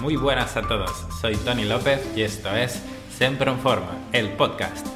Muy 0.00 0.16
buenas 0.16 0.56
a 0.56 0.62
todos, 0.62 1.04
soy 1.20 1.36
Tony 1.36 1.64
López 1.64 2.00
y 2.16 2.22
esto 2.22 2.56
es 2.56 2.82
Sempre 3.14 3.50
en 3.50 3.58
Forma, 3.58 3.98
el 4.12 4.30
podcast. 4.30 4.86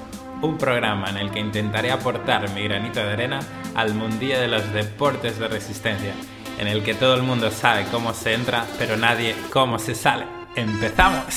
Un 0.40 0.56
programa 0.56 1.10
en 1.10 1.18
el 1.18 1.30
que 1.30 1.40
intentaré 1.40 1.90
aportar 1.90 2.48
mi 2.54 2.64
granito 2.64 3.00
de 3.00 3.12
arena 3.12 3.40
al 3.74 3.92
mundillo 3.92 4.40
de 4.40 4.48
los 4.48 4.72
deportes 4.72 5.38
de 5.38 5.48
resistencia, 5.48 6.14
en 6.58 6.68
el 6.68 6.82
que 6.82 6.94
todo 6.94 7.16
el 7.16 7.22
mundo 7.22 7.50
sabe 7.50 7.84
cómo 7.90 8.14
se 8.14 8.32
entra, 8.32 8.64
pero 8.78 8.96
nadie 8.96 9.36
cómo 9.52 9.78
se 9.78 9.94
sale. 9.94 10.24
¡Empezamos! 10.56 11.34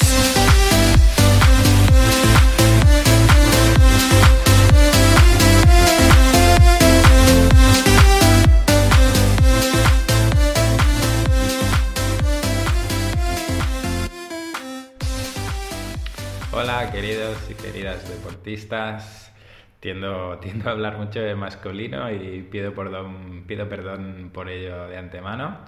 Queridos 17.00 17.37
y 17.51 17.54
queridas 17.54 18.10
deportistas. 18.10 19.32
Tiendo, 19.79 20.39
tiendo 20.42 20.68
a 20.68 20.71
hablar 20.71 20.97
mucho 20.97 21.19
de 21.19 21.36
masculino 21.36 22.10
y 22.11 22.42
pido 22.42 22.74
perdón, 22.74 23.43
pido 23.46 23.69
perdón 23.69 24.32
por 24.33 24.50
ello 24.50 24.88
de 24.88 24.97
antemano. 24.97 25.60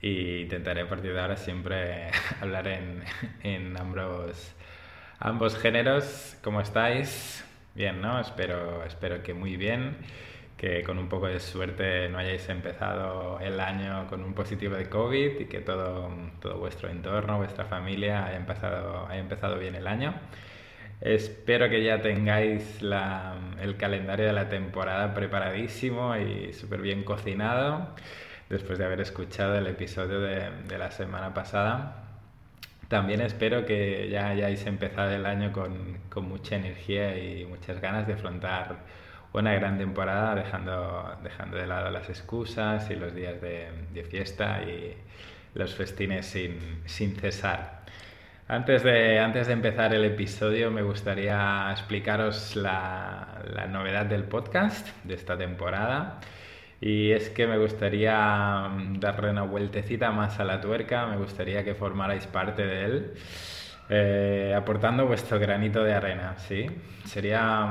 Y 0.00 0.40
intentaré 0.40 0.80
a 0.80 0.88
partir 0.88 1.12
de 1.12 1.20
ahora 1.20 1.36
siempre 1.36 2.10
hablar 2.40 2.66
en, 2.68 3.02
en 3.42 3.78
ambos, 3.78 4.54
ambos 5.18 5.58
géneros. 5.58 6.38
¿Cómo 6.42 6.62
estáis? 6.62 7.44
Bien, 7.74 8.00
¿no? 8.00 8.18
Espero, 8.18 8.84
espero 8.86 9.22
que 9.22 9.34
muy 9.34 9.58
bien 9.58 9.98
que 10.56 10.82
con 10.82 10.98
un 10.98 11.10
poco 11.10 11.26
de 11.26 11.40
suerte 11.40 12.08
no 12.08 12.16
hayáis 12.16 12.48
empezado 12.48 13.38
el 13.40 13.60
año 13.60 14.06
con 14.08 14.24
un 14.24 14.32
positivo 14.32 14.76
de 14.76 14.88
COVID 14.88 15.40
y 15.40 15.44
que 15.44 15.60
todo, 15.60 16.10
todo 16.40 16.56
vuestro 16.58 16.88
entorno, 16.88 17.36
vuestra 17.36 17.66
familia 17.66 18.24
haya 18.24 18.36
empezado, 18.36 19.06
haya 19.06 19.20
empezado 19.20 19.58
bien 19.58 19.74
el 19.74 19.86
año. 19.86 20.14
Espero 21.04 21.68
que 21.68 21.84
ya 21.84 22.00
tengáis 22.00 22.80
el 22.80 23.76
calendario 23.76 24.24
de 24.24 24.32
la 24.32 24.48
temporada 24.48 25.12
preparadísimo 25.12 26.16
y 26.16 26.54
súper 26.54 26.80
bien 26.80 27.04
cocinado 27.04 27.88
después 28.48 28.78
de 28.78 28.86
haber 28.86 29.02
escuchado 29.02 29.54
el 29.58 29.66
episodio 29.66 30.20
de, 30.20 30.78
la 30.78 30.90
semana 30.90 31.34
pasada. 31.34 32.06
También 32.88 33.20
espero 33.20 33.66
que 33.66 34.08
ya 34.08 34.28
hayáis 34.28 34.64
empezado 34.64 35.10
el 35.10 35.26
año 35.26 35.52
con, 35.52 35.98
con 36.08 36.26
mucha 36.26 36.56
energía 36.56 37.18
y 37.18 37.44
muchas 37.44 37.82
ganas 37.82 38.06
de 38.06 38.14
afrontar 38.14 38.76
una 39.34 39.52
gran 39.52 39.76
temporada 39.76 40.34
dejando, 40.34 41.18
dejando 41.22 41.58
de 41.58 41.66
lado 41.66 41.90
las 41.90 42.08
excusas 42.08 42.90
y 42.90 42.96
los 42.96 43.14
días 43.14 43.42
de, 43.42 43.68
de 43.92 44.04
fiesta 44.04 44.62
y 44.62 44.96
los 45.52 45.74
festines 45.74 46.24
sin, 46.24 46.80
sin 46.86 47.14
cesar. 47.16 47.83
Antes 48.46 48.82
de, 48.82 49.18
antes 49.20 49.46
de 49.46 49.54
empezar 49.54 49.94
el 49.94 50.04
episodio 50.04 50.70
me 50.70 50.82
gustaría 50.82 51.70
explicaros 51.70 52.54
la, 52.56 53.40
la 53.54 53.66
novedad 53.66 54.04
del 54.04 54.24
podcast 54.24 54.86
de 55.02 55.14
esta 55.14 55.38
temporada. 55.38 56.20
Y 56.78 57.12
es 57.12 57.30
que 57.30 57.46
me 57.46 57.56
gustaría 57.56 58.70
darle 58.98 59.30
una 59.30 59.44
vueltecita 59.44 60.10
más 60.10 60.40
a 60.40 60.44
la 60.44 60.60
tuerca, 60.60 61.06
me 61.06 61.16
gustaría 61.16 61.64
que 61.64 61.74
formarais 61.74 62.26
parte 62.26 62.66
de 62.66 62.84
él, 62.84 63.14
eh, 63.88 64.54
aportando 64.54 65.06
vuestro 65.06 65.38
granito 65.38 65.82
de 65.82 65.94
arena, 65.94 66.34
¿sí? 66.36 66.66
Sería 67.06 67.66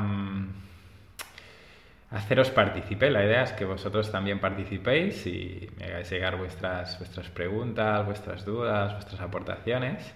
haceros 2.09 2.49
partícipe. 2.49 3.11
La 3.11 3.23
idea 3.23 3.43
es 3.43 3.51
que 3.51 3.65
vosotros 3.65 4.11
también 4.11 4.39
participéis 4.39 5.27
y 5.27 5.69
me 5.77 5.85
hagáis 5.85 6.09
llegar 6.09 6.35
vuestras, 6.37 6.97
vuestras 6.97 7.29
preguntas, 7.29 8.03
vuestras 8.07 8.43
dudas, 8.43 8.93
vuestras 8.93 9.21
aportaciones. 9.21 10.15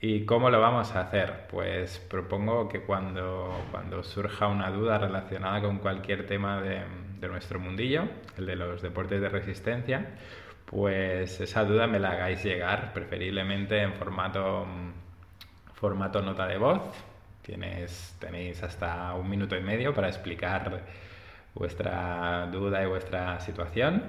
¿Y 0.00 0.24
cómo 0.26 0.48
lo 0.50 0.60
vamos 0.60 0.94
a 0.94 1.00
hacer? 1.00 1.48
Pues 1.50 1.98
propongo 1.98 2.68
que 2.68 2.82
cuando, 2.82 3.64
cuando 3.72 4.02
surja 4.04 4.46
una 4.46 4.70
duda 4.70 4.98
relacionada 4.98 5.60
con 5.60 5.78
cualquier 5.78 6.24
tema 6.26 6.60
de, 6.62 6.82
de 7.20 7.28
nuestro 7.28 7.58
mundillo, 7.58 8.04
el 8.36 8.46
de 8.46 8.56
los 8.56 8.80
deportes 8.80 9.20
de 9.20 9.28
resistencia, 9.28 10.06
pues 10.66 11.40
esa 11.40 11.64
duda 11.64 11.86
me 11.86 11.98
la 11.98 12.12
hagáis 12.12 12.44
llegar, 12.44 12.92
preferiblemente 12.92 13.82
en 13.82 13.94
formato, 13.94 14.66
formato 15.74 16.22
nota 16.22 16.46
de 16.46 16.58
voz. 16.58 16.82
Tienes, 17.42 18.16
tenéis 18.20 18.62
hasta 18.62 19.14
un 19.14 19.28
minuto 19.28 19.56
y 19.56 19.62
medio 19.62 19.94
para 19.94 20.08
explicar 20.08 20.82
vuestra 21.54 22.46
duda 22.52 22.82
y 22.82 22.86
vuestra 22.86 23.40
situación. 23.40 24.02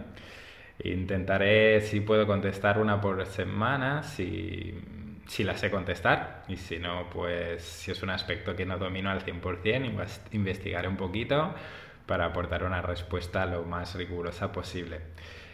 Intentaré, 0.84 1.82
si 1.82 2.02
puedo, 2.02 2.28
contestar 2.28 2.78
una 2.78 3.02
por 3.02 3.26
semana, 3.26 4.04
si, 4.04 4.78
si 5.30 5.44
la 5.44 5.56
sé 5.56 5.70
contestar. 5.70 6.44
Y 6.48 6.58
si 6.58 6.80
no, 6.80 7.10
pues 7.10 7.64
si 7.64 7.92
es 7.92 8.02
un 8.04 8.10
aspecto 8.10 8.56
que 8.56 8.66
no 8.66 8.78
domino 8.78 9.10
al 9.10 9.24
100%, 9.24 10.08
investigaré 10.32 10.88
un 10.88 10.98
poquito 10.98 11.54
para 12.06 12.26
aportar 12.26 12.64
una 12.64 12.82
respuesta 12.82 13.46
lo 13.46 13.64
más 13.64 13.96
rigurosa 13.96 14.52
posible. 14.52 15.00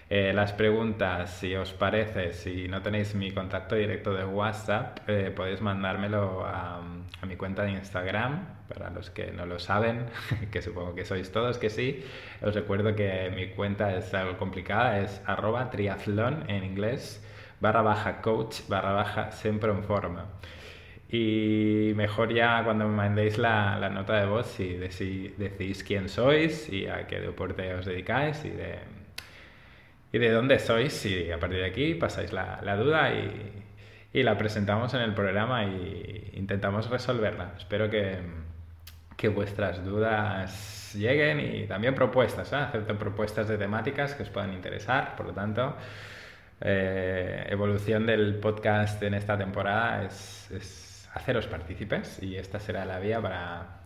Eh, 0.09 0.31
las 0.34 0.53
preguntas, 0.53 1.31
si 1.40 1.56
os 1.56 1.74
parece, 1.74 2.31
si 2.34 2.68
no 2.68 2.81
tenéis 2.81 3.16
mi 3.16 3.31
contacto 3.31 3.75
directo 3.75 4.13
de 4.13 4.24
WhatsApp, 4.24 5.00
eh, 5.08 5.31
podéis 5.36 5.62
mandármelo 5.62 6.46
a, 6.46 6.81
mi 7.28 7.36
cuenta 7.36 7.63
de 7.63 7.72
Instagram, 7.72 8.47
para 8.69 8.92
los 8.92 9.09
que 9.09 9.31
no 9.31 9.47
lo 9.47 9.57
saben, 9.57 10.06
que 10.52 10.62
supongo 10.62 10.94
que 10.94 11.06
sois 11.06 11.31
todos 11.31 11.57
que 11.57 11.72
sí. 11.72 12.06
Os 12.42 12.53
recuerdo 12.53 12.96
que 12.96 13.31
mi 13.36 13.47
cuenta 13.50 13.96
es 13.97 14.13
algo 14.13 14.38
complicada, 14.38 15.00
es 15.00 15.22
arroba 15.25 15.72
triathlon 15.72 16.50
en 16.50 16.63
inglés, 16.63 17.25
barra 17.60 17.82
baja 17.82 18.22
coach, 18.22 18.62
barra 18.68 18.92
baja 18.94 19.32
siempre 19.32 19.72
en 19.72 19.84
forma. 19.84 20.26
Y 21.10 21.94
mejor 21.96 22.34
ya 22.34 22.64
cuando 22.64 22.88
me 22.88 22.96
mandéis 22.96 23.38
la, 23.38 23.78
la 23.80 23.90
nota 23.90 24.20
de 24.20 24.26
voz, 24.26 24.48
si 24.48 24.76
decís 24.76 25.84
quién 25.84 26.10
sois 26.10 26.70
y 26.70 26.88
a 26.88 27.08
qué 27.08 27.20
deporte 27.20 27.74
os 27.76 27.86
dedicáis 27.86 28.44
y 28.46 28.50
de 28.50 28.80
y 30.12 30.18
de 30.18 30.32
dónde 30.32 30.60
sois 30.60 31.06
y 31.06 31.30
a 31.30 31.40
partir 31.40 31.60
de 31.60 31.66
aquí 31.66 31.94
pasáis 31.94 32.32
la, 32.32 32.62
la 32.64 32.78
duda 32.78 33.14
y, 33.14 33.66
y, 34.14 34.24
la 34.24 34.38
presentamos 34.38 34.94
en 34.94 35.02
el 35.02 35.14
programa 35.14 35.66
y 35.66 36.32
intentamos 36.36 36.90
resolverla. 36.90 37.52
Espero 37.58 37.90
que, 37.90 38.20
que 39.18 39.28
vuestras 39.28 39.84
dudas 39.84 40.96
lleguen 40.98 41.42
y 41.42 41.68
también 41.68 41.96
propuestas, 41.96 42.54
¿eh? 42.54 42.56
acepto 42.56 42.98
propuestas 42.98 43.50
de 43.50 43.58
temáticas 43.58 44.14
que 44.14 44.24
os 44.24 44.30
puedan 44.30 44.54
interesar, 44.54 45.18
por 45.18 45.26
lo 45.26 45.34
tanto, 45.34 45.76
eh, 46.62 47.48
evolución 47.50 48.06
del 48.06 48.36
podcast 48.36 49.02
en 49.04 49.14
esta 49.14 49.38
temporada 49.38 50.06
es, 50.06 50.50
es 50.52 51.10
haceros 51.14 51.48
partícipes 51.48 52.22
y 52.22 52.36
esta 52.36 52.60
será 52.60 52.86
la 52.86 53.00
vía 53.00 53.22
para 53.22 53.86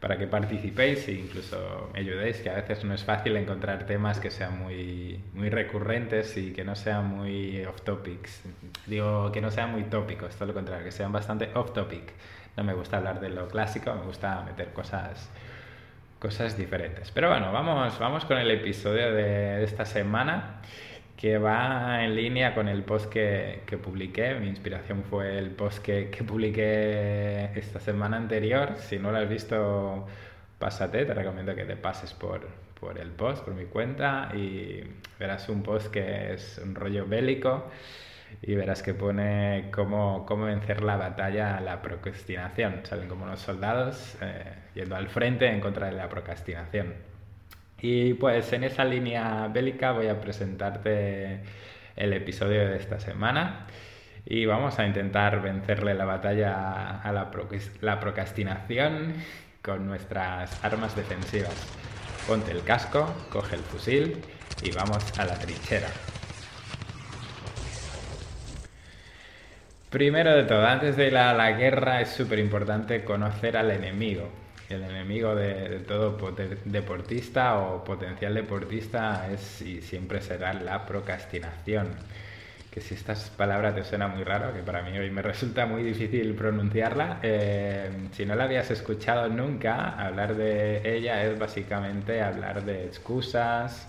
para 0.00 0.16
que 0.16 0.28
participéis 0.28 1.08
e 1.08 1.12
incluso 1.12 1.90
me 1.92 2.00
ayudéis, 2.00 2.38
que 2.38 2.50
a 2.50 2.54
veces 2.54 2.84
no 2.84 2.94
es 2.94 3.02
fácil 3.04 3.36
encontrar 3.36 3.84
temas 3.84 4.20
que 4.20 4.30
sean 4.30 4.58
muy, 4.58 5.20
muy 5.34 5.50
recurrentes 5.50 6.36
y 6.36 6.52
que 6.52 6.64
no 6.64 6.76
sean 6.76 7.06
muy 7.06 7.64
off 7.64 7.82
topics. 7.82 8.42
Digo 8.86 9.32
que 9.32 9.40
no 9.40 9.50
sean 9.50 9.72
muy 9.72 9.84
tópicos, 9.84 10.36
todo 10.36 10.46
lo 10.46 10.54
contrario, 10.54 10.84
que 10.84 10.92
sean 10.92 11.10
bastante 11.10 11.50
off 11.54 11.72
topic. 11.72 12.12
No 12.56 12.62
me 12.62 12.74
gusta 12.74 12.98
hablar 12.98 13.20
de 13.20 13.30
lo 13.30 13.48
clásico, 13.48 13.92
me 13.94 14.02
gusta 14.02 14.42
meter 14.44 14.72
cosas, 14.72 15.30
cosas 16.20 16.56
diferentes. 16.56 17.10
Pero 17.10 17.28
bueno, 17.30 17.52
vamos, 17.52 17.98
vamos 17.98 18.24
con 18.24 18.38
el 18.38 18.50
episodio 18.52 19.12
de, 19.12 19.22
de 19.22 19.64
esta 19.64 19.84
semana 19.84 20.60
que 21.18 21.36
va 21.36 22.04
en 22.04 22.14
línea 22.14 22.54
con 22.54 22.68
el 22.68 22.84
post 22.84 23.10
que, 23.12 23.62
que, 23.66 23.76
publiqué. 23.76 24.36
Mi 24.36 24.48
inspiración 24.48 25.02
fue 25.02 25.36
el 25.36 25.50
post 25.50 25.80
que, 25.84 26.10
que, 26.10 26.22
publiqué 26.22 27.50
esta 27.58 27.80
semana 27.80 28.16
anterior. 28.16 28.76
Si 28.78 28.98
no 29.00 29.10
lo 29.10 29.18
has 29.18 29.28
visto, 29.28 30.06
pásate, 30.60 31.04
te 31.04 31.14
recomiendo 31.14 31.56
que 31.56 31.64
te 31.64 31.76
pases 31.76 32.14
por, 32.14 32.46
por 32.78 32.98
el 32.98 33.10
post, 33.10 33.44
por 33.44 33.54
mi 33.54 33.64
cuenta, 33.64 34.30
y 34.32 34.84
verás 35.18 35.48
un 35.48 35.64
post 35.64 35.88
que 35.92 36.34
es 36.34 36.60
un 36.64 36.76
rollo 36.76 37.06
bélico 37.06 37.68
y 38.42 38.54
verás 38.54 38.82
que 38.82 38.94
pone 38.94 39.70
cómo, 39.72 40.24
cómo 40.24 40.44
vencer 40.44 40.82
la 40.84 40.96
batalla 40.96 41.56
a 41.56 41.60
la 41.60 41.82
procrastinación. 41.82 42.82
Salen 42.84 43.08
como 43.08 43.24
unos 43.24 43.40
soldados 43.40 44.16
eh, 44.20 44.54
yendo 44.74 44.94
al 44.94 45.08
frente 45.08 45.48
en 45.48 45.60
contra 45.60 45.86
de 45.86 45.94
la 45.94 46.08
procrastinación. 46.08 47.17
Y 47.80 48.14
pues 48.14 48.52
en 48.52 48.64
esa 48.64 48.84
línea 48.84 49.48
bélica 49.48 49.92
voy 49.92 50.08
a 50.08 50.20
presentarte 50.20 51.40
el 51.94 52.12
episodio 52.12 52.68
de 52.68 52.76
esta 52.76 52.98
semana 52.98 53.66
y 54.26 54.46
vamos 54.46 54.78
a 54.78 54.86
intentar 54.86 55.40
vencerle 55.40 55.94
la 55.94 56.04
batalla 56.04 57.00
a 57.00 57.12
la, 57.12 57.30
procrastinación 58.00 59.14
con 59.62 59.86
nuestras 59.86 60.64
armas 60.64 60.96
defensivas. 60.96 61.54
Ponte 62.26 62.50
el 62.50 62.64
casco, 62.64 63.14
coge 63.30 63.54
el 63.54 63.62
fusil 63.62 64.22
y 64.62 64.72
vamos 64.72 65.18
a 65.18 65.24
la 65.24 65.34
trinchera. 65.34 65.88
Primero 69.88 70.34
de 70.34 70.44
todo, 70.44 70.66
antes 70.66 70.96
de 70.96 71.10
la, 71.10 71.32
la 71.32 71.52
guerra 71.52 72.00
es 72.00 72.10
súper 72.10 72.40
importante 72.40 73.04
conocer 73.04 73.56
al 73.56 73.70
enemigo 73.70 74.28
el 74.68 74.82
enemigo 74.82 75.34
de, 75.34 75.80
todo 75.86 76.18
deportista 76.64 77.58
o 77.58 77.84
potencial 77.84 78.34
deportista 78.34 79.28
es 79.32 79.62
y 79.62 79.80
siempre 79.82 80.20
será 80.20 80.52
la 80.52 80.84
procrastinación. 80.86 81.88
que 82.70 82.80
si 82.82 82.94
esta 82.94 83.14
palabra 83.36 83.74
te 83.74 83.82
suena 83.82 84.08
muy 84.08 84.24
raro, 84.24 84.52
que 84.52 84.60
para 84.60 84.82
mí 84.82 84.96
hoy 84.98 85.10
me 85.10 85.22
resulta 85.32 85.66
muy 85.66 85.82
difícil 85.82 86.34
pronunciarla, 86.34 87.18
eh, 87.22 87.90
si 88.12 88.26
no 88.26 88.34
la 88.34 88.44
habías 88.44 88.70
escuchado 88.70 89.28
nunca, 89.28 89.88
hablar 89.98 90.36
de 90.36 90.96
ella 90.96 91.24
es 91.24 91.38
básicamente 91.38 92.20
hablar 92.22 92.64
de 92.64 92.84
excusas, 92.84 93.88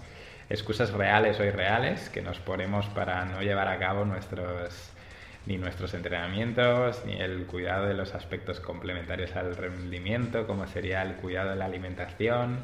excusas 0.50 0.92
reales 0.92 1.40
o 1.40 1.46
irreales 1.46 2.10
que 2.10 2.22
nos 2.22 2.40
ponemos 2.40 2.88
para 2.88 3.26
no 3.26 3.42
llevar 3.42 3.68
a 3.68 3.78
cabo 3.80 4.06
nuestros 4.06 4.92
ni 5.50 5.58
nuestros 5.58 5.96
entrenamientos, 5.96 7.04
ni 7.08 7.20
el 7.20 7.48
cuidado 7.48 7.88
de 7.88 7.96
los 7.96 8.14
aspectos 8.14 8.60
complementarios 8.60 9.36
al 9.36 9.56
rendimiento, 9.56 10.46
como 10.46 10.68
sería 10.68 11.02
el 11.02 11.16
cuidado 11.16 11.50
de 11.50 11.56
la 11.56 11.66
alimentación, 11.66 12.60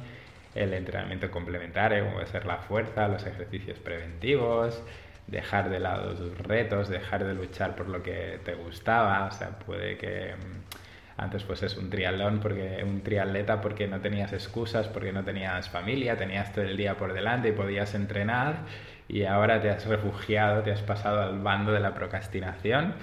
el 0.53 0.71
entrenamiento 0.71 1.31
complementario, 1.31 2.03
como 2.03 2.17
puede 2.17 2.27
ser 2.27 2.45
la 2.45 2.57
fuerza, 2.57 3.07
los 3.07 3.25
ejercicios 3.25 3.79
preventivos, 3.79 4.83
dejar 5.25 5.71
de 5.71 5.79
lado 5.79 6.13
tus 6.13 6.37
retos, 6.37 6.87
dejar 6.87 7.23
de 7.25 7.33
luchar 7.33 7.75
por 7.75 7.89
lo 7.89 8.03
que 8.03 8.39
te 8.45 8.53
gustaba, 8.53 9.25
o 9.25 9.31
sea, 9.31 9.57
puede 9.57 9.97
que 9.97 10.35
mm, 10.35 11.21
antes 11.21 11.41
pues 11.43 11.63
es 11.63 11.77
un 11.77 11.89
triatlón 11.89 12.39
porque 12.39 12.83
un 12.85 13.01
triatleta 13.01 13.61
porque 13.61 13.87
no 13.87 13.99
tenías 13.99 14.31
excusas, 14.31 14.87
porque 14.89 15.11
no 15.11 15.23
tenías 15.23 15.69
familia, 15.69 16.17
tenías 16.17 16.53
todo 16.53 16.65
el 16.65 16.77
día 16.77 16.97
por 16.97 17.13
delante 17.13 17.49
y 17.49 17.51
podías 17.53 17.95
entrenar 17.95 18.57
y 19.07 19.23
ahora 19.23 19.61
te 19.61 19.69
has 19.69 19.85
refugiado, 19.85 20.63
te 20.63 20.71
has 20.71 20.81
pasado 20.81 21.21
al 21.21 21.39
bando 21.39 21.71
de 21.71 21.79
la 21.79 21.93
procrastinación, 21.93 22.95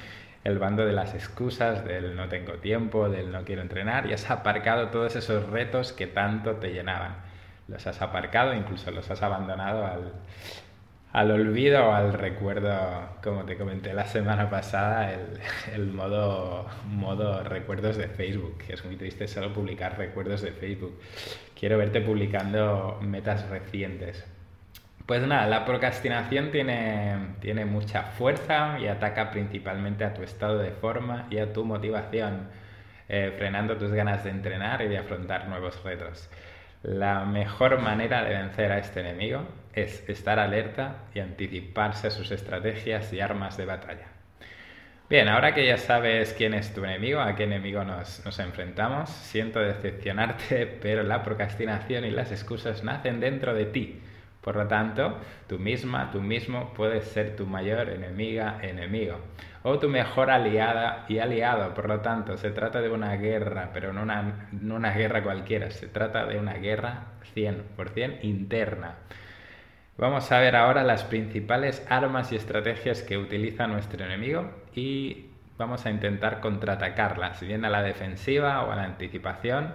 el 0.44 0.58
bando 0.58 0.84
de 0.84 0.92
las 0.92 1.14
excusas, 1.14 1.84
del 1.84 2.16
no 2.16 2.28
tengo 2.28 2.54
tiempo, 2.54 3.08
del 3.08 3.30
no 3.30 3.44
quiero 3.44 3.62
entrenar 3.62 4.06
y 4.06 4.12
has 4.12 4.28
aparcado 4.30 4.88
todos 4.88 5.14
esos 5.14 5.48
retos 5.50 5.92
que 5.92 6.06
tanto 6.06 6.56
te 6.56 6.72
llenaban. 6.72 7.16
Los 7.68 7.86
has 7.86 8.02
aparcado, 8.02 8.54
incluso 8.54 8.90
los 8.90 9.08
has 9.10 9.22
abandonado 9.22 9.86
al, 9.86 10.12
al 11.12 11.30
olvido 11.30 11.86
o 11.86 11.92
al 11.92 12.12
recuerdo, 12.12 12.70
como 13.22 13.44
te 13.44 13.56
comenté 13.56 13.94
la 13.94 14.06
semana 14.06 14.50
pasada, 14.50 15.12
el, 15.12 15.38
el, 15.74 15.86
modo, 15.92 16.66
modo 16.86 17.44
recuerdos 17.44 17.96
de 17.96 18.08
Facebook, 18.08 18.58
que 18.66 18.72
es 18.72 18.84
muy 18.84 18.96
triste 18.96 19.28
solo 19.28 19.52
publicar 19.52 19.96
recuerdos 19.96 20.42
de 20.42 20.50
Facebook. 20.50 20.98
Quiero 21.58 21.78
verte 21.78 22.00
publicando 22.00 22.98
metas 23.00 23.48
recientes. 23.48 24.24
Pues 25.12 25.26
nada, 25.26 25.46
la 25.46 25.66
procrastinación 25.66 26.50
tiene, 26.50 27.34
tiene 27.40 27.66
mucha 27.66 28.02
fuerza 28.02 28.78
y 28.80 28.86
ataca 28.86 29.30
principalmente 29.30 30.04
a 30.04 30.14
tu 30.14 30.22
estado 30.22 30.56
de 30.56 30.70
forma 30.70 31.26
y 31.28 31.36
a 31.36 31.52
tu 31.52 31.66
motivación, 31.66 32.48
eh, 33.10 33.34
frenando 33.36 33.76
tus 33.76 33.92
ganas 33.92 34.24
de 34.24 34.30
entrenar 34.30 34.80
y 34.80 34.88
de 34.88 34.96
afrontar 34.96 35.48
nuevos 35.48 35.84
retos. 35.84 36.30
La 36.82 37.26
mejor 37.26 37.78
manera 37.78 38.24
de 38.24 38.30
vencer 38.30 38.72
a 38.72 38.78
este 38.78 39.00
enemigo 39.00 39.46
es 39.74 40.08
estar 40.08 40.38
alerta 40.38 41.04
y 41.14 41.20
anticiparse 41.20 42.06
a 42.06 42.10
sus 42.10 42.30
estrategias 42.30 43.12
y 43.12 43.20
armas 43.20 43.58
de 43.58 43.66
batalla. 43.66 44.06
Bien, 45.10 45.28
ahora 45.28 45.52
que 45.52 45.66
ya 45.66 45.76
sabes 45.76 46.32
quién 46.32 46.54
es 46.54 46.72
tu 46.72 46.86
enemigo, 46.86 47.20
a 47.20 47.36
qué 47.36 47.44
enemigo 47.44 47.84
nos, 47.84 48.24
nos, 48.24 48.38
enfrentamos, 48.38 49.10
siento 49.10 49.60
decepcionarte, 49.60 50.66
pero 50.80 51.02
la 51.02 51.22
procrastinación 51.22 52.06
y 52.06 52.10
las 52.10 52.32
excusas 52.32 52.82
nacen 52.82 53.20
dentro 53.20 53.52
de 53.52 53.66
ti. 53.66 54.01
Por 54.42 54.56
lo 54.56 54.66
tanto, 54.66 55.18
tú 55.46 55.58
misma, 55.58 56.10
tú 56.10 56.20
mismo 56.20 56.74
puedes 56.74 57.04
ser 57.04 57.36
tu 57.36 57.46
mayor 57.46 57.88
enemiga, 57.88 58.58
enemigo 58.60 59.18
o 59.62 59.78
tu 59.78 59.88
mejor 59.88 60.30
aliada 60.30 61.04
y 61.08 61.18
aliado. 61.18 61.74
Por 61.74 61.88
lo 61.88 62.00
tanto, 62.00 62.36
se 62.36 62.50
trata 62.50 62.80
de 62.80 62.90
una 62.90 63.16
guerra, 63.16 63.70
pero 63.72 63.92
no 63.92 64.02
una, 64.02 64.48
no 64.52 64.74
una 64.74 64.92
guerra 64.92 65.22
cualquiera, 65.22 65.70
se 65.70 65.86
trata 65.86 66.26
de 66.26 66.38
una 66.38 66.54
guerra 66.54 67.04
100% 67.34 68.18
interna. 68.22 68.96
Vamos 69.96 70.32
a 70.32 70.40
ver 70.40 70.56
ahora 70.56 70.82
las 70.82 71.04
principales 71.04 71.86
armas 71.88 72.32
y 72.32 72.36
estrategias 72.36 73.02
que 73.02 73.18
utiliza 73.18 73.66
nuestro 73.66 74.04
enemigo 74.04 74.50
y 74.74 75.26
vamos 75.58 75.86
a 75.86 75.90
intentar 75.90 76.40
contraatacarlas, 76.40 77.40
bien 77.42 77.64
a 77.64 77.70
la 77.70 77.82
defensiva 77.82 78.64
o 78.64 78.72
a 78.72 78.76
la 78.76 78.84
anticipación, 78.84 79.72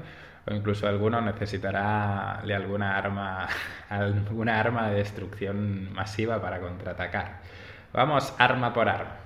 o 0.49 0.53
incluso 0.53 0.87
alguno 0.87 1.19
necesitará 1.21 2.39
alguna 2.39 2.97
arma, 2.97 3.47
alguna 3.89 4.59
arma 4.59 4.89
de 4.89 4.95
destrucción 4.95 5.91
masiva 5.93 6.41
para 6.41 6.59
contraatacar. 6.59 7.41
Vamos 7.93 8.33
arma 8.37 8.73
por 8.73 8.87
arma. 8.87 9.17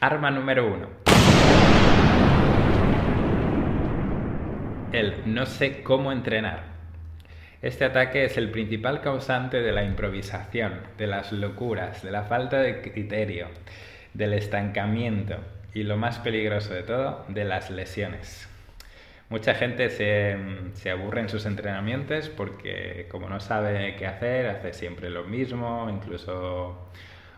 Arma 0.00 0.30
número 0.30 0.66
uno. 0.66 0.88
El 4.92 5.34
no 5.34 5.46
sé 5.46 5.82
cómo 5.82 6.12
entrenar. 6.12 6.62
Este 7.60 7.84
ataque 7.84 8.24
es 8.24 8.36
el 8.36 8.50
principal 8.50 9.00
causante 9.00 9.60
de 9.60 9.72
la 9.72 9.82
improvisación, 9.82 10.80
de 10.96 11.08
las 11.08 11.32
locuras, 11.32 12.04
de 12.04 12.12
la 12.12 12.22
falta 12.22 12.60
de 12.60 12.80
criterio, 12.80 13.48
del 14.14 14.32
estancamiento 14.32 15.38
y 15.74 15.82
lo 15.82 15.96
más 15.96 16.20
peligroso 16.20 16.72
de 16.72 16.84
todo, 16.84 17.24
de 17.28 17.44
las 17.44 17.70
lesiones. 17.70 18.48
Mucha 19.30 19.54
gente 19.54 19.90
se, 19.90 20.36
se, 20.74 20.90
aburre 20.90 21.20
en 21.20 21.28
sus 21.28 21.44
entrenamientos 21.44 22.30
porque 22.30 23.06
como 23.10 23.28
no 23.28 23.40
sabe 23.40 23.94
qué 23.96 24.06
hacer, 24.06 24.46
hace 24.46 24.72
siempre 24.72 25.10
lo 25.10 25.24
mismo, 25.24 25.88
incluso 25.90 26.88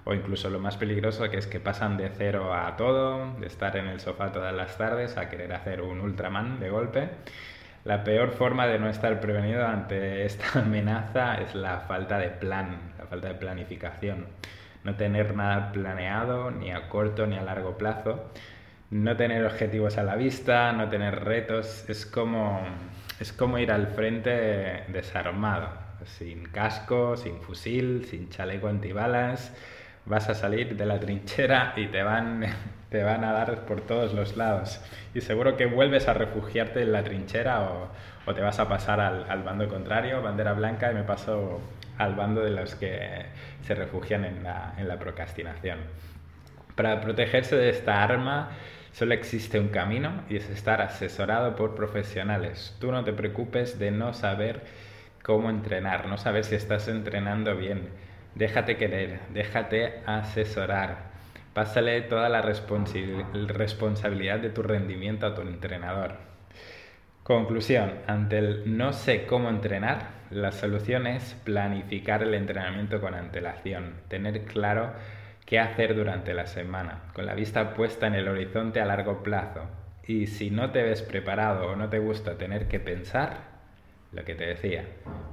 o 0.04 0.14
incluso 0.14 0.50
lo 0.50 0.58
más 0.58 0.76
peligroso 0.76 1.28
que 1.30 1.36
es 1.38 1.46
que 1.46 1.60
pasan 1.60 1.96
de 1.96 2.10
cero 2.16 2.54
a 2.54 2.76
todo, 2.76 3.34
de 3.38 3.46
estar 3.46 3.76
en 3.76 3.86
el 3.86 4.00
sofá 4.00 4.32
todas 4.32 4.54
las 4.54 4.76
tardes 4.78 5.16
a 5.16 5.28
querer 5.28 5.52
hacer 5.52 5.82
un 5.82 6.00
Ultraman 6.00 6.60
de 6.60 6.70
golpe. 6.70 7.08
La 7.84 8.04
peor 8.04 8.30
forma 8.32 8.66
de 8.66 8.78
no 8.78 8.88
estar 8.88 9.20
prevenido 9.20 9.66
ante 9.66 10.24
esta 10.26 10.60
amenaza 10.60 11.40
es 11.40 11.54
la 11.54 11.80
falta 11.80 12.18
de 12.18 12.28
plan, 12.28 12.92
la 12.98 13.06
falta 13.06 13.28
de 13.28 13.34
planificación. 13.34 14.26
No 14.84 14.94
tener 14.96 15.34
nada 15.36 15.72
planeado, 15.72 16.50
ni 16.50 16.70
a 16.72 16.88
corto 16.88 17.26
ni 17.26 17.36
a 17.36 17.42
largo 17.42 17.76
plazo. 17.76 18.30
No 18.90 19.16
tener 19.16 19.44
objetivos 19.44 19.98
a 19.98 20.02
la 20.02 20.16
vista, 20.16 20.72
no 20.72 20.88
tener 20.88 21.24
retos. 21.24 21.88
Es 21.88 22.06
como, 22.06 22.60
es 23.20 23.32
como 23.32 23.58
ir 23.58 23.70
al 23.70 23.86
frente 23.88 24.84
desarmado, 24.88 25.68
sin 26.04 26.44
casco, 26.46 27.16
sin 27.16 27.40
fusil, 27.40 28.06
sin 28.06 28.28
chaleco 28.30 28.68
antibalas 28.68 29.52
vas 30.06 30.28
a 30.28 30.34
salir 30.34 30.76
de 30.76 30.86
la 30.86 30.98
trinchera 30.98 31.72
y 31.76 31.86
te 31.86 32.02
van, 32.02 32.44
te 32.90 33.02
van 33.02 33.24
a 33.24 33.32
dar 33.32 33.64
por 33.64 33.80
todos 33.82 34.12
los 34.12 34.36
lados. 34.36 34.80
Y 35.14 35.20
seguro 35.20 35.56
que 35.56 35.66
vuelves 35.66 36.08
a 36.08 36.14
refugiarte 36.14 36.82
en 36.82 36.92
la 36.92 37.02
trinchera 37.02 37.62
o, 37.62 37.88
o 38.26 38.34
te 38.34 38.40
vas 38.40 38.58
a 38.58 38.68
pasar 38.68 39.00
al, 39.00 39.26
al, 39.28 39.42
bando 39.42 39.68
contrario, 39.68 40.22
bandera 40.22 40.52
blanca, 40.52 40.90
y 40.90 40.94
me 40.94 41.02
paso 41.02 41.60
al 41.98 42.14
bando 42.14 42.42
de 42.42 42.50
los 42.50 42.74
que 42.74 43.26
se 43.62 43.74
refugian 43.74 44.24
en 44.24 44.42
la, 44.42 44.74
en 44.78 44.88
la 44.88 44.98
procrastinación. 44.98 45.78
Para 46.74 47.00
protegerse 47.00 47.56
de 47.56 47.70
esta 47.70 48.02
arma 48.02 48.50
solo 48.92 49.14
existe 49.14 49.58
un 49.60 49.68
camino 49.68 50.24
y 50.28 50.36
es 50.36 50.48
estar 50.50 50.80
asesorado 50.80 51.56
por 51.56 51.74
profesionales. 51.74 52.76
Tú 52.80 52.90
no 52.92 53.04
te 53.04 53.12
preocupes 53.12 53.78
de 53.78 53.90
no 53.90 54.14
saber 54.14 54.62
cómo 55.22 55.50
entrenar, 55.50 56.06
no 56.08 56.18
saber 56.18 56.44
si 56.44 56.54
estás 56.54 56.88
entrenando 56.88 57.56
bien 57.56 57.88
Déjate 58.34 58.76
querer, 58.76 59.20
déjate 59.32 60.02
asesorar. 60.06 61.10
Pásale 61.52 62.02
toda 62.02 62.28
la 62.28 62.42
responsabilidad 62.42 64.38
de 64.38 64.50
tu 64.50 64.62
rendimiento 64.62 65.26
a 65.26 65.34
tu 65.34 65.42
entrenador. 65.42 66.12
Conclusión, 67.24 67.92
ante 68.06 68.38
el 68.38 68.76
no 68.78 68.92
sé 68.92 69.26
cómo 69.26 69.48
entrenar, 69.48 70.20
la 70.30 70.52
solución 70.52 71.08
es 71.08 71.34
planificar 71.44 72.22
el 72.22 72.34
entrenamiento 72.34 73.00
con 73.00 73.14
antelación, 73.14 73.94
tener 74.08 74.44
claro 74.44 74.92
qué 75.50 75.58
hacer 75.58 75.96
durante 75.96 76.32
la 76.32 76.46
semana, 76.46 77.10
con 77.12 77.26
la 77.26 77.34
vista 77.34 77.74
puesta 77.74 78.06
en 78.06 78.14
el 78.14 78.28
horizonte 78.28 78.80
a 78.80 78.84
largo 78.84 79.24
plazo. 79.24 79.68
Y 80.06 80.28
si 80.28 80.48
no 80.48 80.70
te 80.70 80.80
ves 80.84 81.02
preparado 81.02 81.72
o 81.72 81.76
no 81.76 81.88
te 81.88 81.98
gusta 81.98 82.38
tener 82.38 82.68
que 82.68 82.78
pensar, 82.78 83.48
lo 84.12 84.24
que 84.24 84.36
te 84.36 84.46
decía, 84.46 84.84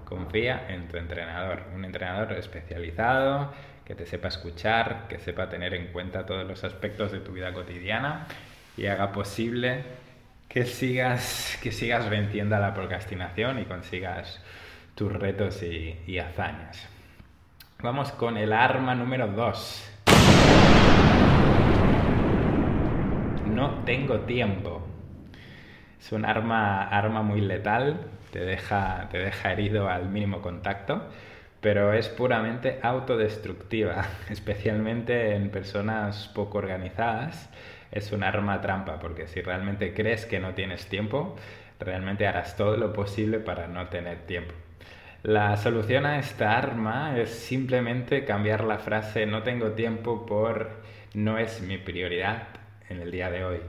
confía 0.05 0.69
en 0.69 0.87
tu 0.87 0.97
entrenador, 0.97 1.65
un 1.75 1.85
entrenador 1.85 2.33
especializado, 2.33 3.53
que 3.85 3.93
te 3.93 4.07
sepa 4.07 4.29
escuchar, 4.29 5.05
que 5.07 5.19
sepa 5.19 5.49
tener 5.49 5.75
en 5.75 5.93
cuenta 5.93 6.25
todos 6.25 6.47
los 6.47 6.63
aspectos 6.63 7.11
de 7.11 7.19
tu 7.19 7.33
vida 7.33 7.53
cotidiana 7.53 8.25
y 8.75 8.87
haga 8.87 9.11
posible 9.11 9.83
que 10.49 10.65
sigas, 10.65 11.59
que 11.61 11.71
sigas 11.71 12.09
venciendo 12.09 12.55
a 12.55 12.59
la 12.59 12.73
procrastinación 12.73 13.59
y 13.59 13.65
consigas 13.65 14.43
tus 14.95 15.13
retos 15.13 15.61
y, 15.61 15.95
y 16.07 16.17
hazañas. 16.17 16.89
Vamos 17.83 18.11
con 18.13 18.35
el 18.37 18.51
arma 18.51 18.95
número 18.95 19.27
2. 19.27 19.93
No 23.57 23.83
tengo 23.85 24.19
tiempo. 24.19 24.85
Es 25.99 26.11
un 26.11 26.25
arma, 26.25 26.83
arma 26.83 27.23
muy 27.23 27.41
letal 27.41 28.01
te 28.31 28.41
deja, 28.41 29.09
te 29.09 29.17
deja 29.17 29.51
herido 29.51 29.89
al 29.89 30.09
mínimo 30.09 30.43
contacto, 30.43 31.07
pero 31.59 31.91
es 31.91 32.07
puramente 32.07 32.77
autodestructiva, 32.83 34.05
especialmente 34.29 35.33
en 35.33 35.49
personas 35.49 36.27
poco 36.35 36.59
organizadas. 36.59 37.49
Es 37.91 38.11
un 38.11 38.21
arma 38.21 38.61
trampa, 38.61 38.99
porque 38.99 39.25
si 39.25 39.41
realmente 39.41 39.91
crees 39.91 40.27
que 40.27 40.39
no 40.39 40.53
tienes 40.53 40.85
tiempo, 40.85 41.35
realmente 41.79 42.27
harás 42.27 42.57
todo 42.57 42.77
lo 42.77 42.93
posible 42.93 43.39
para 43.39 43.67
no 43.67 43.87
tener 43.87 44.19
tiempo. 44.27 44.53
La 45.23 45.57
solución 45.57 46.05
a 46.05 46.19
esta 46.19 46.55
arma 46.55 47.17
es 47.17 47.31
simplemente 47.31 48.23
cambiar 48.23 48.63
la 48.63 48.77
frase 48.77 49.25
no 49.25 49.41
tengo 49.41 49.71
tiempo 49.71 50.27
por 50.27 50.69
no 51.15 51.39
es 51.39 51.59
mi 51.61 51.79
prioridad 51.79 52.56
en 52.89 53.01
el 53.01 53.11
día 53.11 53.29
de 53.29 53.43
hoy. 53.43 53.59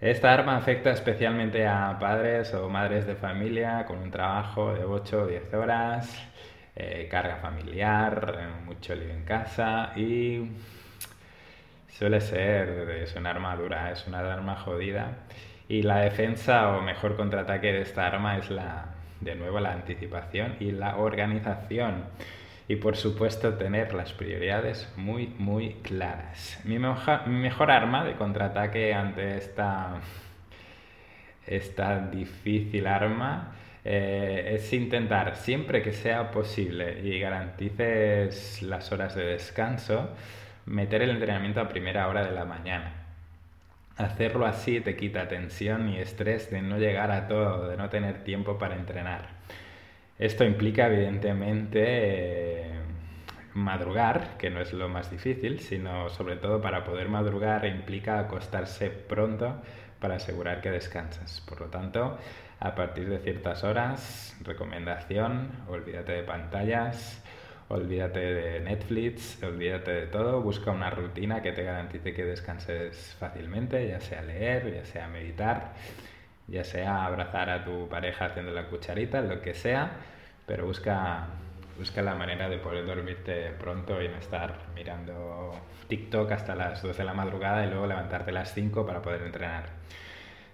Esta 0.00 0.34
arma 0.34 0.56
afecta 0.56 0.90
especialmente 0.90 1.66
a 1.66 1.96
padres 1.98 2.52
o 2.52 2.68
madres 2.68 3.06
de 3.06 3.14
familia 3.14 3.86
con 3.86 3.98
un 3.98 4.10
trabajo 4.10 4.74
de 4.74 4.84
8 4.84 5.22
o 5.22 5.26
10 5.26 5.54
horas, 5.54 6.14
eh, 6.74 7.08
carga 7.10 7.36
familiar, 7.36 8.50
mucho 8.66 8.94
lío 8.94 9.10
en 9.10 9.24
casa 9.24 9.92
y 9.96 10.50
suele 11.88 12.20
ser, 12.20 12.90
es 13.02 13.16
una 13.16 13.30
arma 13.30 13.56
dura, 13.56 13.90
es 13.90 14.06
una 14.06 14.20
arma 14.20 14.56
jodida. 14.56 15.12
Y 15.68 15.82
la 15.82 16.00
defensa 16.00 16.76
o 16.76 16.82
mejor 16.82 17.16
contraataque 17.16 17.72
de 17.72 17.80
esta 17.80 18.06
arma 18.06 18.36
es 18.36 18.50
la, 18.50 18.94
de 19.20 19.34
nuevo, 19.34 19.60
la 19.60 19.72
anticipación 19.72 20.56
y 20.60 20.72
la 20.72 20.96
organización. 20.98 22.04
Y 22.68 22.76
por 22.76 22.96
supuesto 22.96 23.54
tener 23.54 23.94
las 23.94 24.12
prioridades 24.12 24.92
muy, 24.96 25.28
muy 25.38 25.74
claras. 25.82 26.60
Mi 26.64 26.78
mejor, 26.78 27.70
arma 27.70 28.04
de 28.04 28.14
contraataque 28.14 28.92
ante 28.92 29.38
esta, 29.38 30.00
esta 31.46 32.00
difícil 32.08 32.88
arma 32.88 33.52
eh, 33.84 34.56
es 34.56 34.72
intentar 34.72 35.36
siempre 35.36 35.80
que 35.80 35.92
sea 35.92 36.32
posible 36.32 37.00
y 37.04 37.20
garantices 37.20 38.62
las 38.62 38.90
horas 38.90 39.14
de 39.14 39.24
descanso, 39.26 40.10
meter 40.66 41.02
el 41.02 41.10
entrenamiento 41.10 41.60
a 41.60 41.68
primera 41.68 42.08
hora 42.08 42.24
de 42.24 42.32
la 42.32 42.44
mañana. 42.44 43.06
Hacerlo 43.96 44.44
así 44.44 44.80
te 44.80 44.96
quita 44.96 45.28
tensión 45.28 45.88
y 45.88 45.98
estrés 45.98 46.50
de 46.50 46.62
no 46.62 46.78
llegar 46.78 47.12
a 47.12 47.28
todo, 47.28 47.68
de 47.68 47.76
no 47.76 47.88
tener 47.88 48.24
tiempo 48.24 48.58
para 48.58 48.74
entrenar. 48.74 49.28
Esto 50.18 50.44
implica 50.44 50.86
evidentemente 50.86 51.82
eh, 51.84 52.72
madrugar, 53.52 54.36
que 54.38 54.48
no 54.48 54.60
es 54.60 54.72
lo 54.72 54.88
más 54.88 55.10
difícil, 55.10 55.60
sino 55.60 56.08
sobre 56.08 56.36
todo 56.36 56.60
para 56.60 56.84
poder 56.84 57.08
madrugar 57.08 57.66
implica 57.66 58.18
acostarse 58.18 58.88
pronto 58.88 59.60
para 60.00 60.16
asegurar 60.16 60.60
que 60.60 60.70
descansas. 60.70 61.42
Por 61.46 61.60
lo 61.60 61.66
tanto, 61.66 62.18
a 62.60 62.74
partir 62.74 63.08
de 63.08 63.18
ciertas 63.18 63.64
horas, 63.64 64.36
recomendación, 64.42 65.50
olvídate 65.68 66.12
de 66.12 66.22
pantallas, 66.22 67.22
olvídate 67.68 68.20
de 68.20 68.60
Netflix, 68.60 69.42
olvídate 69.42 69.90
de 69.90 70.06
todo, 70.06 70.40
busca 70.40 70.70
una 70.70 70.88
rutina 70.90 71.42
que 71.42 71.52
te 71.52 71.62
garantice 71.62 72.14
que 72.14 72.24
descanses 72.24 73.16
fácilmente, 73.18 73.88
ya 73.88 74.00
sea 74.00 74.22
leer, 74.22 74.74
ya 74.74 74.84
sea 74.84 75.08
meditar, 75.08 75.74
ya 76.48 76.64
sea 76.64 77.04
abrazar 77.04 77.50
a 77.50 77.64
tu 77.64 77.88
pareja 77.88 78.26
haciendo 78.26 78.52
la 78.52 78.66
cucharita, 78.66 79.20
lo 79.20 79.40
que 79.40 79.54
sea, 79.54 79.90
pero 80.46 80.66
busca, 80.66 81.26
busca 81.78 82.02
la 82.02 82.14
manera 82.14 82.48
de 82.48 82.58
poder 82.58 82.86
dormirte 82.86 83.50
pronto 83.58 84.00
y 84.00 84.08
no 84.08 84.16
estar 84.16 84.54
mirando 84.74 85.52
TikTok 85.88 86.32
hasta 86.32 86.54
las 86.54 86.82
2 86.82 86.96
de 86.96 87.04
la 87.04 87.14
madrugada 87.14 87.64
y 87.64 87.70
luego 87.70 87.86
levantarte 87.86 88.30
a 88.30 88.34
las 88.34 88.54
5 88.54 88.86
para 88.86 89.02
poder 89.02 89.22
entrenar. 89.22 89.64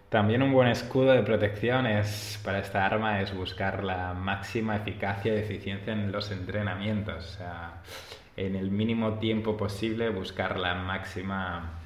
También 0.09 0.43
un 0.43 0.53
buen 0.53 0.69
escudo 0.69 1.13
de 1.13 1.23
protección 1.23 1.87
es, 1.87 2.39
para 2.45 2.59
esta 2.59 2.85
arma 2.85 3.23
es 3.23 3.35
buscar 3.35 3.83
la 3.83 4.13
máxima 4.13 4.77
eficacia 4.77 5.35
y 5.35 5.39
eficiencia 5.39 5.95
en 5.95 6.13
los 6.13 6.31
entrenamientos. 6.31 7.17
O 7.17 7.39
sea, 7.39 7.81
en 8.37 8.55
el 8.57 8.71
mínimo 8.71 9.15
tiempo 9.15 9.57
posible 9.57 10.11
buscar 10.11 10.59
la 10.59 10.75
máxima 10.75 11.82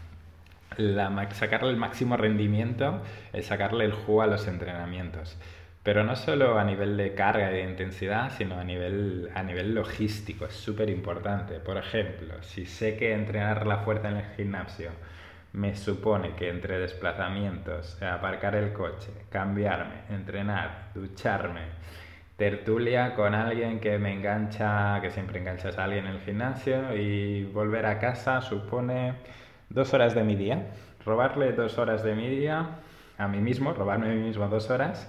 la, 0.76 1.30
sacarle 1.32 1.70
el 1.70 1.76
máximo 1.76 2.16
rendimiento, 2.16 3.02
es 3.32 3.46
sacarle 3.46 3.84
el 3.84 3.92
jugo 3.92 4.22
a 4.22 4.26
los 4.26 4.46
entrenamientos. 4.48 5.38
Pero 5.82 6.02
no 6.02 6.16
solo 6.16 6.58
a 6.58 6.64
nivel 6.64 6.96
de 6.96 7.14
carga 7.14 7.50
y 7.50 7.54
de 7.54 7.62
intensidad, 7.62 8.32
sino 8.36 8.58
a 8.58 8.64
nivel, 8.64 9.30
a 9.34 9.42
nivel 9.42 9.74
logístico, 9.74 10.46
es 10.46 10.54
súper 10.54 10.90
importante. 10.90 11.60
Por 11.60 11.76
ejemplo, 11.76 12.42
si 12.42 12.66
sé 12.66 12.96
que 12.96 13.12
entrenar 13.12 13.66
la 13.66 13.78
fuerza 13.78 14.08
en 14.08 14.16
el 14.16 14.34
gimnasio 14.36 14.90
me 15.52 15.74
supone 15.74 16.34
que 16.34 16.50
entre 16.50 16.78
desplazamientos, 16.78 18.02
aparcar 18.02 18.56
el 18.56 18.72
coche, 18.74 19.10
cambiarme, 19.30 20.02
entrenar, 20.10 20.90
ducharme, 20.94 21.62
tertulia 22.36 23.14
con 23.14 23.34
alguien 23.34 23.80
que 23.80 23.98
me 23.98 24.12
engancha, 24.12 24.98
que 25.00 25.10
siempre 25.10 25.40
enganchas 25.40 25.78
a 25.78 25.84
alguien 25.84 26.06
en 26.06 26.16
el 26.16 26.20
gimnasio 26.20 26.94
y 26.94 27.44
volver 27.44 27.86
a 27.86 27.98
casa 27.98 28.42
supone 28.42 29.14
dos 29.68 29.94
horas 29.94 30.14
de 30.14 30.22
mi 30.22 30.36
día. 30.36 30.72
Robarle 31.04 31.52
dos 31.52 31.78
horas 31.78 32.02
de 32.02 32.14
mi 32.14 32.28
día 32.28 32.80
a 33.18 33.28
mí 33.28 33.38
mismo, 33.38 33.72
robarme 33.72 34.10
a 34.10 34.14
mí 34.14 34.20
mismo 34.20 34.48
dos 34.48 34.70
horas 34.70 35.08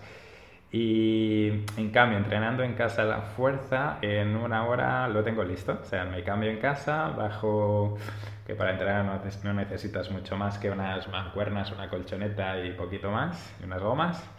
y 0.72 1.48
en 1.78 1.92
cambio, 1.92 2.18
entrenando 2.18 2.64
en 2.64 2.74
casa 2.74 3.06
la 3.06 3.22
fuerza, 3.22 4.00
en 4.02 4.36
una 4.36 4.66
hora 4.66 5.08
lo 5.08 5.24
tengo 5.24 5.44
listo. 5.44 5.80
O 5.82 5.86
sea, 5.86 6.06
me 6.06 6.24
cambio 6.24 6.52
en 6.52 6.60
casa, 6.60 7.10
bajo, 7.10 7.98
que 8.46 8.54
para 8.56 8.72
entrenar 8.72 9.06
no, 9.44 9.54
necesitas 9.54 10.12
mucho 10.12 10.36
más 10.36 10.58
que 10.58 10.70
unas 10.70 11.08
mancuernas, 11.08 11.72
una 11.72 11.90
colchoneta 11.90 12.64
y 12.64 12.72
poquito 12.74 13.12
más, 13.12 13.56
y 13.62 13.66
unas 13.66 13.82
gomas. 13.82 14.30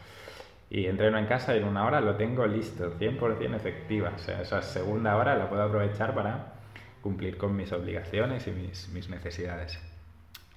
Y 0.71 0.87
entreno 0.87 1.17
en 1.19 1.27
casa 1.27 1.55
y 1.55 1.59
en 1.59 1.65
una 1.65 1.87
hora 1.87 2.01
lo 2.03 2.17
tengo 2.17 2.47
listo, 2.47 2.93
100% 2.99 3.57
efectiva. 3.57 4.13
O 4.15 4.19
sea, 4.19 4.43
esa 4.43 4.61
segunda 4.61 5.17
hora 5.17 5.35
la 5.35 5.49
puedo 5.49 5.63
aprovechar 5.63 6.15
para 6.15 6.53
cumplir 7.01 7.39
con 7.39 7.57
mis 7.57 7.73
obligaciones 7.73 8.47
y 8.49 8.51
mis, 8.51 8.91
mis 8.91 9.09
necesidades. 9.09 9.81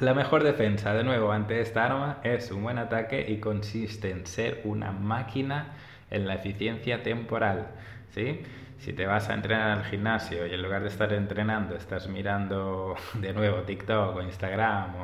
La 0.02 0.16
mejor 0.16 0.42
defensa, 0.42 0.96
de 0.96 1.04
nuevo, 1.04 1.32
ante 1.32 1.62
esta 1.62 1.86
arma 1.86 2.22
es 2.24 2.50
un 2.50 2.64
buen 2.64 2.80
ataque 2.80 3.24
y 3.30 3.38
consiste 3.38 4.10
en 4.10 4.26
ser 4.26 4.62
una 4.64 4.92
máquina 4.92 5.74
en 6.10 6.26
la 6.26 6.34
eficiencia 6.34 7.04
temporal. 7.04 7.68
¿sí? 8.10 8.42
Si 8.80 8.94
te 8.94 9.06
vas 9.06 9.30
a 9.30 9.36
entrenar 9.36 9.78
al 9.78 9.84
gimnasio 9.84 10.48
y 10.48 10.56
en 10.56 10.64
lugar 10.64 10.82
de 10.82 10.88
estar 10.88 11.14
entrenando 11.14 11.76
estás 11.76 12.08
mirando 12.08 12.96
de 13.14 13.32
nuevo 13.32 13.62
TikTok 13.62 14.16
o 14.16 14.22
Instagram 14.24 14.96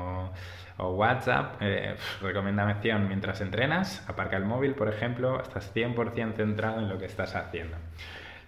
o, 0.80 0.90
WhatsApp, 0.94 1.58
eh, 1.62 1.96
recomendación 2.20 3.08
mientras 3.08 3.40
entrenas, 3.42 4.04
aparca 4.10 4.36
el 4.38 4.46
móvil, 4.46 4.74
por 4.74 4.90
ejemplo, 4.90 5.40
estás 5.40 5.76
100% 5.76 6.34
centrado 6.34 6.80
en 6.80 6.90
lo 6.90 6.98
que 6.98 7.06
estás 7.06 7.36
haciendo. 7.36 7.78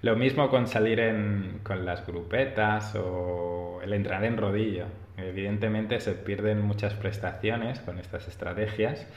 Lo 0.01 0.15
mismo 0.15 0.49
con 0.49 0.65
salir 0.65 1.59
con 1.61 1.85
las 1.85 2.07
grupetas 2.07 2.95
o 2.95 3.81
el 3.83 3.93
entrar 3.93 4.23
en 4.23 4.37
rodillo. 4.37 4.85
Evidentemente 5.23 5.99
se 5.99 6.13
pierden 6.13 6.61
muchas 6.61 6.93
prestaciones 6.93 7.79
con 7.79 7.99
estas 7.99 8.27
estrategias, 8.27 9.07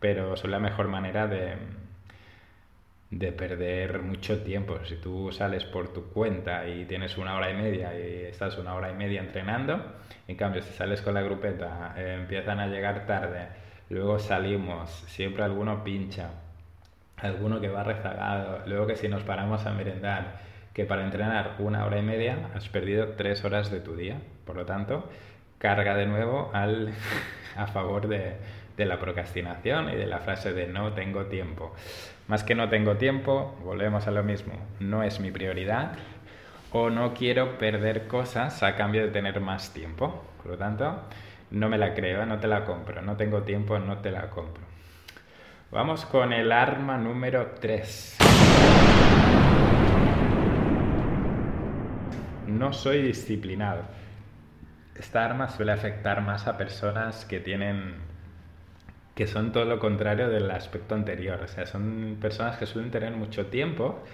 pero 0.00 0.36
son 0.36 0.50
la 0.50 0.58
mejor 0.58 0.88
manera 0.88 1.26
de, 1.26 1.56
de 3.10 3.32
perder 3.32 4.00
mucho 4.02 4.42
tiempo. 4.42 4.78
Si 4.84 4.96
tú 4.96 5.32
sales 5.32 5.64
por 5.64 5.92
tu 5.92 6.08
cuenta 6.10 6.68
y 6.68 6.84
tienes 6.84 7.16
una 7.16 7.36
hora 7.36 7.50
y 7.50 7.54
media 7.54 7.98
y 7.98 8.26
estás 8.26 8.58
una 8.58 8.74
hora 8.74 8.90
y 8.90 8.94
media 8.94 9.20
entrenando, 9.20 9.80
en 10.26 10.36
cambio 10.36 10.62
si 10.62 10.72
sales 10.74 11.00
con 11.02 11.14
la 11.14 11.22
grupeta, 11.22 11.94
eh, 11.96 12.16
empiezan 12.20 12.60
a 12.60 12.66
llegar 12.66 13.06
tarde, 13.06 13.48
luego 13.88 14.18
salimos, 14.18 14.90
siempre 15.06 15.42
alguno 15.42 15.82
pincha, 15.82 16.30
alguno 17.16 17.60
que 17.60 17.68
va 17.68 17.82
rezagado, 17.82 18.62
luego 18.66 18.86
que 18.86 18.96
si 18.96 19.08
nos 19.08 19.22
paramos 19.22 19.66
a 19.66 19.72
merendar, 19.72 20.38
que 20.74 20.84
para 20.84 21.04
entrenar 21.04 21.56
una 21.58 21.84
hora 21.84 21.98
y 21.98 22.02
media 22.02 22.50
has 22.54 22.68
perdido 22.68 23.14
tres 23.16 23.44
horas 23.44 23.70
de 23.70 23.80
tu 23.80 23.96
día. 23.96 24.20
Por 24.44 24.54
lo 24.54 24.64
tanto, 24.64 25.10
carga 25.58 25.94
de 25.94 26.06
nuevo 26.06 26.50
al, 26.54 26.92
a 27.56 27.66
favor 27.66 28.08
de, 28.08 28.36
de 28.76 28.86
la 28.86 28.98
procrastinación 28.98 29.90
y 29.90 29.96
de 29.96 30.06
la 30.06 30.20
frase 30.20 30.52
de 30.52 30.66
no 30.66 30.92
tengo 30.92 31.26
tiempo. 31.26 31.74
Más 32.28 32.44
que 32.44 32.54
no 32.54 32.68
tengo 32.68 32.96
tiempo, 32.96 33.58
volvemos 33.64 34.06
a 34.06 34.10
lo 34.10 34.22
mismo, 34.22 34.54
no 34.80 35.02
es 35.02 35.18
mi 35.20 35.30
prioridad 35.30 35.92
o 36.70 36.90
no 36.90 37.14
quiero 37.14 37.58
perder 37.58 38.06
cosas 38.06 38.62
a 38.62 38.76
cambio 38.76 39.02
de 39.02 39.08
tener 39.08 39.40
más 39.40 39.72
tiempo. 39.72 40.22
Por 40.42 40.52
lo 40.52 40.58
tanto, 40.58 41.02
no 41.50 41.68
me 41.68 41.78
la 41.78 41.94
creo, 41.94 42.24
no 42.26 42.38
te 42.38 42.46
la 42.46 42.64
compro, 42.64 43.02
no 43.02 43.16
tengo 43.16 43.42
tiempo, 43.42 43.78
no 43.78 43.98
te 43.98 44.10
la 44.10 44.30
compro. 44.30 44.62
Vamos 45.70 46.04
con 46.06 46.32
el 46.32 46.52
arma 46.52 46.96
número 46.96 47.54
3. 47.60 48.18
No 52.46 52.72
soy 52.72 53.02
disciplinado 53.02 53.82
esta 54.98 55.24
arma 55.24 55.48
suele 55.48 55.72
afectar 55.72 56.20
más 56.22 56.46
a 56.46 56.56
personas 56.56 57.24
que 57.24 57.40
tienen 57.40 57.94
que 59.14 59.26
son 59.26 59.50
todo 59.50 59.64
lo 59.64 59.80
contrario 59.80 60.28
del 60.28 60.48
aspecto 60.48 60.94
anterior, 60.94 61.40
o 61.42 61.48
sea, 61.48 61.66
son 61.66 62.18
personas 62.20 62.56
que 62.56 62.66
suelen 62.66 62.92
tener 62.92 63.10
mucho 63.10 63.46
tiempo, 63.46 64.04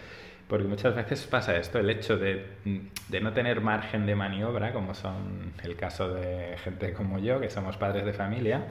porque 0.48 0.66
muchas 0.66 0.94
veces 0.94 1.26
pasa 1.26 1.56
esto, 1.56 1.78
el 1.78 1.90
hecho 1.90 2.16
de, 2.16 2.46
de 3.08 3.20
no 3.20 3.34
tener 3.34 3.60
margen 3.60 4.06
de 4.06 4.14
maniobra, 4.14 4.72
como 4.72 4.94
son 4.94 5.52
el 5.62 5.76
caso 5.76 6.08
de 6.08 6.56
gente 6.56 6.94
como 6.94 7.18
yo, 7.18 7.38
que 7.38 7.50
somos 7.50 7.76
padres 7.76 8.06
de 8.06 8.14
familia, 8.14 8.64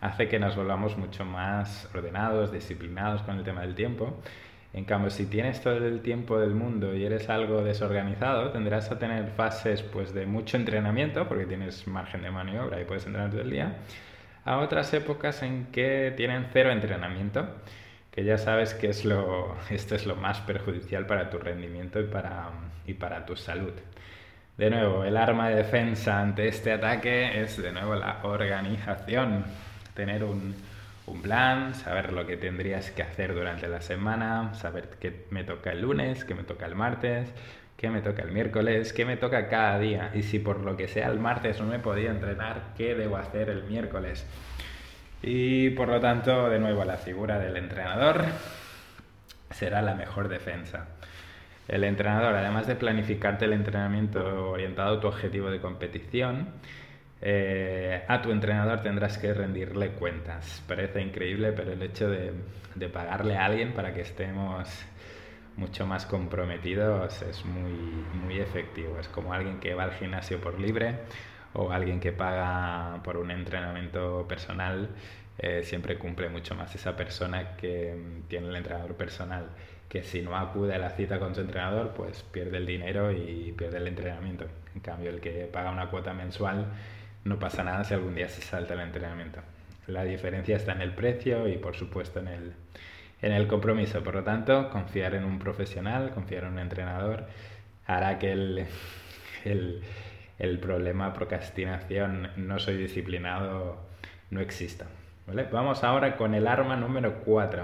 hace 0.00 0.28
que 0.28 0.38
nos 0.38 0.54
volvamos 0.54 0.96
mucho 0.96 1.24
más 1.24 1.90
ordenados, 1.92 2.52
disciplinados 2.52 3.22
con 3.22 3.38
el 3.38 3.42
tema 3.42 3.62
del 3.62 3.74
tiempo 3.74 4.22
en 4.72 4.84
cambio, 4.84 5.10
si 5.10 5.26
tienes 5.26 5.60
todo 5.60 5.76
el 5.84 6.00
tiempo 6.00 6.38
del 6.38 6.54
mundo 6.54 6.94
y 6.94 7.04
eres 7.04 7.28
algo 7.28 7.62
desorganizado, 7.64 8.50
tendrás 8.52 8.90
a 8.92 8.98
tener 8.98 9.30
fases 9.30 9.82
pues, 9.82 10.14
de 10.14 10.26
mucho 10.26 10.56
entrenamiento, 10.56 11.26
porque 11.26 11.44
tienes 11.44 11.88
margen 11.88 12.22
de 12.22 12.30
maniobra 12.30 12.80
y 12.80 12.84
puedes 12.84 13.04
entrenar 13.06 13.30
todo 13.30 13.40
el 13.40 13.50
día, 13.50 13.78
a 14.44 14.58
otras 14.58 14.94
épocas 14.94 15.42
en 15.42 15.66
que 15.66 16.14
tienen 16.16 16.46
cero 16.52 16.70
entrenamiento, 16.70 17.48
que 18.12 18.24
ya 18.24 18.38
sabes 18.38 18.74
que 18.74 18.90
es 18.90 19.04
lo, 19.04 19.56
esto 19.70 19.96
es 19.96 20.06
lo 20.06 20.14
más 20.16 20.40
perjudicial 20.40 21.04
para 21.06 21.30
tu 21.30 21.38
rendimiento 21.38 22.00
y 22.00 22.04
para, 22.04 22.50
y 22.86 22.94
para 22.94 23.26
tu 23.26 23.36
salud. 23.36 23.72
De 24.56 24.70
nuevo, 24.70 25.04
el 25.04 25.16
arma 25.16 25.48
de 25.48 25.56
defensa 25.56 26.20
ante 26.20 26.46
este 26.46 26.72
ataque 26.72 27.40
es 27.42 27.60
de 27.60 27.72
nuevo 27.72 27.94
la 27.96 28.20
organización. 28.22 29.44
Tener 29.94 30.22
un, 30.22 30.54
un 31.10 31.22
plan, 31.22 31.74
saber 31.74 32.12
lo 32.12 32.26
que 32.26 32.36
tendrías 32.36 32.90
que 32.90 33.02
hacer 33.02 33.34
durante 33.34 33.68
la 33.68 33.80
semana, 33.80 34.54
saber 34.54 34.88
qué 35.00 35.26
me 35.30 35.44
toca 35.44 35.72
el 35.72 35.82
lunes, 35.82 36.24
qué 36.24 36.34
me 36.34 36.44
toca 36.44 36.66
el 36.66 36.74
martes, 36.74 37.32
qué 37.76 37.90
me 37.90 38.00
toca 38.00 38.22
el 38.22 38.32
miércoles, 38.32 38.92
qué 38.92 39.04
me 39.04 39.16
toca 39.16 39.48
cada 39.48 39.78
día. 39.78 40.10
Y 40.14 40.22
si 40.22 40.38
por 40.38 40.60
lo 40.60 40.76
que 40.76 40.88
sea 40.88 41.08
el 41.08 41.18
martes 41.18 41.60
no 41.60 41.66
me 41.66 41.78
podía 41.78 42.10
entrenar, 42.10 42.74
¿qué 42.76 42.94
debo 42.94 43.16
hacer 43.16 43.50
el 43.50 43.64
miércoles? 43.64 44.26
Y 45.22 45.70
por 45.70 45.88
lo 45.88 46.00
tanto, 46.00 46.48
de 46.48 46.58
nuevo, 46.58 46.84
la 46.84 46.96
figura 46.96 47.38
del 47.38 47.56
entrenador 47.56 48.24
será 49.50 49.82
la 49.82 49.94
mejor 49.94 50.28
defensa. 50.28 50.88
El 51.68 51.84
entrenador, 51.84 52.34
además 52.34 52.66
de 52.66 52.74
planificarte 52.74 53.44
el 53.44 53.52
entrenamiento 53.52 54.50
orientado 54.50 54.98
a 54.98 55.00
tu 55.00 55.08
objetivo 55.08 55.50
de 55.50 55.60
competición, 55.60 56.48
eh, 57.22 58.02
a 58.08 58.22
tu 58.22 58.30
entrenador 58.30 58.80
tendrás 58.82 59.18
que 59.18 59.32
rendirle 59.34 59.90
cuentas. 59.92 60.62
Parece 60.66 61.00
increíble, 61.00 61.52
pero 61.52 61.72
el 61.72 61.82
hecho 61.82 62.08
de, 62.08 62.32
de, 62.74 62.88
pagarle 62.88 63.36
a 63.36 63.44
alguien 63.46 63.74
para 63.74 63.92
que 63.92 64.02
estemos 64.02 64.68
mucho 65.56 65.86
más 65.86 66.06
comprometidos 66.06 67.22
es 67.22 67.44
muy, 67.44 67.72
muy 68.24 68.38
efectivo. 68.38 68.98
Es 68.98 69.08
como 69.08 69.32
alguien 69.32 69.60
que 69.60 69.74
va 69.74 69.84
al 69.84 69.92
gimnasio 69.92 70.40
por 70.40 70.58
libre 70.58 71.00
o 71.52 71.70
alguien 71.70 72.00
que 72.00 72.12
paga 72.12 73.02
por 73.02 73.16
un 73.16 73.30
entrenamiento 73.30 74.26
personal. 74.26 74.88
Eh, 75.38 75.62
siempre 75.62 75.98
cumple 75.98 76.28
mucho 76.28 76.54
más 76.54 76.74
esa 76.74 76.96
persona 76.96 77.56
que 77.56 78.22
tiene 78.28 78.48
el 78.48 78.56
entrenador 78.56 78.94
personal 78.94 79.48
que 79.90 80.04
si 80.04 80.22
no 80.22 80.36
acude 80.36 80.76
a 80.76 80.78
la 80.78 80.90
cita 80.90 81.18
con 81.18 81.34
su 81.34 81.40
entrenador, 81.40 81.92
pues 81.94 82.22
pierde 82.22 82.58
el 82.58 82.64
dinero 82.64 83.10
y 83.10 83.52
pierde 83.58 83.78
el 83.78 83.88
entrenamiento. 83.88 84.46
En 84.72 84.80
cambio, 84.80 85.10
el 85.10 85.20
que 85.20 85.48
paga 85.52 85.72
una 85.72 85.90
cuota 85.90 86.14
mensual 86.14 86.66
no 87.24 87.38
pasa 87.38 87.62
nada 87.64 87.84
si 87.84 87.94
algún 87.94 88.14
día 88.14 88.28
se 88.28 88.42
salta 88.42 88.74
el 88.74 88.80
entrenamiento. 88.80 89.40
La 89.86 90.04
diferencia 90.04 90.56
está 90.56 90.72
en 90.72 90.82
el 90.82 90.94
precio 90.94 91.48
y, 91.48 91.58
por 91.58 91.74
supuesto, 91.74 92.20
en 92.20 92.28
el, 92.28 92.52
en 93.22 93.32
el 93.32 93.46
compromiso. 93.46 94.02
Por 94.02 94.14
lo 94.14 94.22
tanto, 94.24 94.70
confiar 94.70 95.14
en 95.14 95.24
un 95.24 95.38
profesional, 95.38 96.10
confiar 96.10 96.44
en 96.44 96.52
un 96.52 96.58
entrenador, 96.58 97.26
hará 97.86 98.18
que 98.18 98.32
el, 98.32 98.66
el, 99.44 99.82
el 100.38 100.58
problema 100.58 101.12
procrastinación, 101.12 102.30
no 102.36 102.58
soy 102.58 102.76
disciplinado, 102.76 103.80
no 104.30 104.40
exista. 104.40 104.86
Vamos 105.52 105.84
ahora 105.84 106.16
con 106.16 106.34
el 106.34 106.46
arma 106.46 106.76
número 106.76 107.20
4 107.24 107.60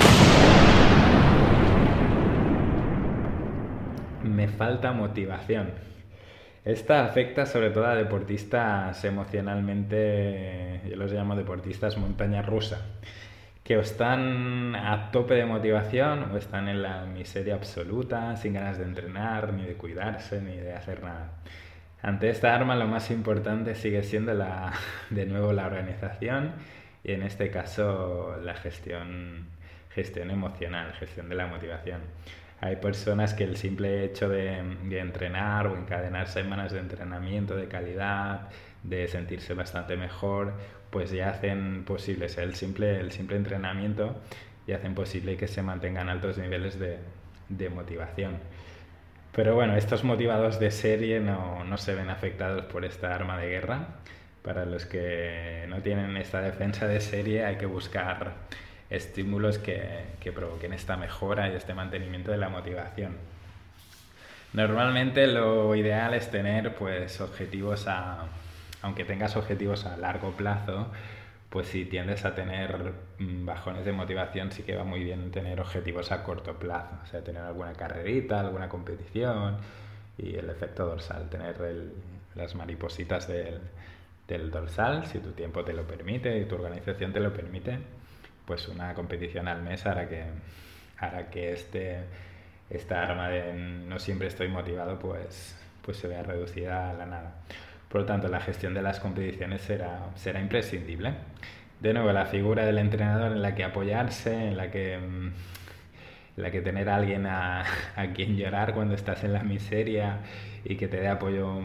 me 4.26 4.48
falta 4.48 4.92
motivación. 4.92 5.70
Esta 6.66 7.04
afecta 7.04 7.46
sobre 7.46 7.70
todo 7.70 7.86
a 7.86 7.94
deportistas 7.94 9.04
emocionalmente, 9.04 10.80
yo 10.90 10.96
los 10.96 11.12
llamo 11.12 11.36
deportistas 11.36 11.96
montaña 11.96 12.42
rusa, 12.42 12.84
que 13.62 13.76
o 13.76 13.80
están 13.82 14.74
a 14.74 15.12
tope 15.12 15.34
de 15.34 15.46
motivación 15.46 16.32
o 16.32 16.36
están 16.36 16.68
en 16.68 16.82
la 16.82 17.04
miseria 17.04 17.54
absoluta, 17.54 18.36
sin 18.36 18.54
ganas 18.54 18.78
de 18.78 18.84
entrenar, 18.84 19.52
ni 19.52 19.64
de 19.64 19.74
cuidarse, 19.74 20.40
ni 20.42 20.56
de 20.56 20.72
hacer 20.74 21.04
nada. 21.04 21.34
Ante 22.02 22.30
esta 22.30 22.52
arma 22.52 22.74
lo 22.74 22.88
más 22.88 23.12
importante 23.12 23.76
sigue 23.76 24.02
siendo 24.02 24.34
la, 24.34 24.72
de 25.10 25.24
nuevo 25.24 25.52
la 25.52 25.66
organización 25.68 26.50
y 27.04 27.12
en 27.12 27.22
este 27.22 27.48
caso 27.48 28.38
la 28.42 28.54
gestión, 28.54 29.46
gestión 29.90 30.32
emocional, 30.32 30.92
gestión 30.94 31.28
de 31.28 31.36
la 31.36 31.46
motivación. 31.46 32.00
Hay 32.60 32.76
personas 32.76 33.34
que 33.34 33.44
el 33.44 33.56
simple 33.56 34.04
hecho 34.04 34.28
de, 34.28 34.58
entrenar 34.98 35.66
o 35.66 35.76
encadenar 35.76 36.26
semanas 36.28 36.72
de 36.72 36.80
entrenamiento 36.80 37.54
de 37.54 37.68
calidad, 37.68 38.48
de 38.82 39.08
sentirse 39.08 39.52
bastante 39.54 39.96
mejor, 39.96 40.54
pues 40.90 41.10
ya 41.10 41.30
hacen 41.30 41.84
posible, 41.84 42.26
el 42.38 42.54
simple, 42.54 42.98
el 42.98 43.12
simple 43.12 43.36
entrenamiento 43.36 44.20
y 44.66 44.72
hacen 44.72 44.94
posible 44.94 45.36
que 45.36 45.48
se 45.48 45.62
mantengan 45.62 46.08
altos 46.08 46.38
niveles 46.38 46.78
de, 46.78 46.98
de 47.50 47.68
motivación. 47.68 48.38
Pero 49.32 49.54
bueno, 49.54 49.76
estos 49.76 50.02
motivados 50.02 50.58
de 50.58 50.70
serie 50.70 51.20
no, 51.20 51.62
no, 51.64 51.76
se 51.76 51.94
ven 51.94 52.08
afectados 52.08 52.64
por 52.64 52.86
esta 52.86 53.14
arma 53.14 53.38
de 53.38 53.48
guerra. 53.50 53.88
Para 54.42 54.64
los 54.64 54.86
que 54.86 55.66
no 55.68 55.82
tienen 55.82 56.16
esta 56.16 56.40
defensa 56.40 56.86
de 56.86 57.00
serie 57.00 57.44
hay 57.44 57.56
que 57.56 57.66
buscar 57.66 58.32
estímulos 58.90 59.58
que, 59.58 60.04
que 60.20 60.32
provoquen 60.32 60.72
esta 60.72 60.96
mejora 60.96 61.48
y 61.48 61.54
este 61.54 61.74
mantenimiento 61.74 62.30
de 62.30 62.38
la 62.38 62.48
motivación. 62.48 63.16
Normalmente 64.52 65.26
lo 65.26 65.74
ideal 65.74 66.14
es 66.14 66.30
tener 66.30 66.74
pues 66.76 67.20
objetivos 67.20 67.86
a, 67.88 68.26
aunque 68.82 69.04
tengas 69.04 69.36
objetivos 69.36 69.84
a 69.84 69.96
largo 69.96 70.32
plazo, 70.32 70.86
pues 71.50 71.68
si 71.68 71.84
tiendes 71.84 72.24
a 72.24 72.34
tener 72.34 72.92
mm, 73.18 73.44
bajones 73.44 73.84
de 73.84 73.92
motivación 73.92 74.52
sí 74.52 74.62
que 74.62 74.76
va 74.76 74.84
muy 74.84 75.02
bien 75.02 75.30
tener 75.30 75.60
objetivos 75.60 76.12
a 76.12 76.22
corto 76.22 76.54
plazo, 76.58 76.96
o 77.02 77.06
sea, 77.06 77.22
tener 77.22 77.42
alguna 77.42 77.72
carrerita, 77.72 78.40
alguna 78.40 78.68
competición 78.68 79.58
y 80.18 80.36
el 80.36 80.48
efecto 80.50 80.86
dorsal, 80.86 81.28
tener 81.28 81.56
las 82.34 82.54
maripositas 82.54 83.28
del, 83.28 83.60
del 84.28 84.50
dorsal, 84.50 85.06
si 85.06 85.18
tu 85.18 85.32
tiempo 85.32 85.64
te 85.64 85.72
lo 85.72 85.86
permite 85.86 86.38
y 86.38 86.44
tu 86.46 86.54
organización 86.56 87.12
te 87.12 87.20
lo 87.20 87.32
permite, 87.32 87.78
pues 88.46 88.68
una 88.68 88.94
competición 88.94 89.48
al 89.48 89.62
mes 89.62 89.84
hará 89.86 90.08
que, 90.08 90.24
hará 90.98 91.28
que 91.28 91.52
este, 91.52 91.98
esta 92.70 93.02
arma 93.02 93.28
de 93.28 93.52
no 93.52 93.98
siempre 93.98 94.28
estoy 94.28 94.48
motivado 94.48 94.98
pues, 94.98 95.56
pues 95.82 95.98
se 95.98 96.08
vea 96.08 96.22
reducida 96.22 96.90
a 96.90 96.94
la 96.94 97.06
nada. 97.06 97.34
Por 97.88 98.02
lo 98.02 98.06
tanto, 98.06 98.28
la 98.28 98.40
gestión 98.40 98.74
de 98.74 98.82
las 98.82 99.00
competiciones 99.00 99.60
será, 99.60 100.10
será 100.16 100.40
imprescindible. 100.40 101.14
De 101.80 101.92
nuevo, 101.92 102.10
la 102.12 102.26
figura 102.26 102.64
del 102.64 102.78
entrenador 102.78 103.32
en 103.32 103.42
la 103.42 103.54
que 103.54 103.64
apoyarse, 103.64 104.48
en 104.48 104.56
la 104.56 104.70
que, 104.70 104.98
la 106.36 106.50
que 106.50 106.60
tener 106.62 106.88
a 106.88 106.96
alguien 106.96 107.26
a, 107.26 107.64
a 107.96 108.06
quien 108.12 108.36
llorar 108.36 108.74
cuando 108.74 108.94
estás 108.94 109.24
en 109.24 109.32
la 109.32 109.42
miseria 109.42 110.20
y 110.64 110.76
que 110.76 110.88
te 110.88 110.98
dé 110.98 111.08
apoyo 111.08 111.60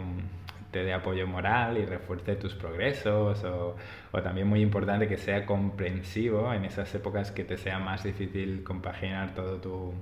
te 0.72 0.84
dé 0.84 0.94
apoyo 0.94 1.28
moral 1.28 1.78
y 1.78 1.86
refuerce 1.86 2.36
tus 2.36 2.56
progresos 2.56 3.44
o, 3.44 3.76
o, 4.12 4.22
también 4.22 4.48
muy 4.48 4.62
importante 4.62 5.08
que 5.08 5.18
sea 5.18 5.46
comprensivo 5.46 6.54
en 6.54 6.66
esas 6.66 6.94
épocas 6.96 7.32
que 7.32 7.44
te 7.44 7.58
sea 7.58 7.80
más 7.80 8.04
difícil 8.04 8.64
compaginar 8.64 9.36
todo 9.36 9.58
tu, 9.58 9.94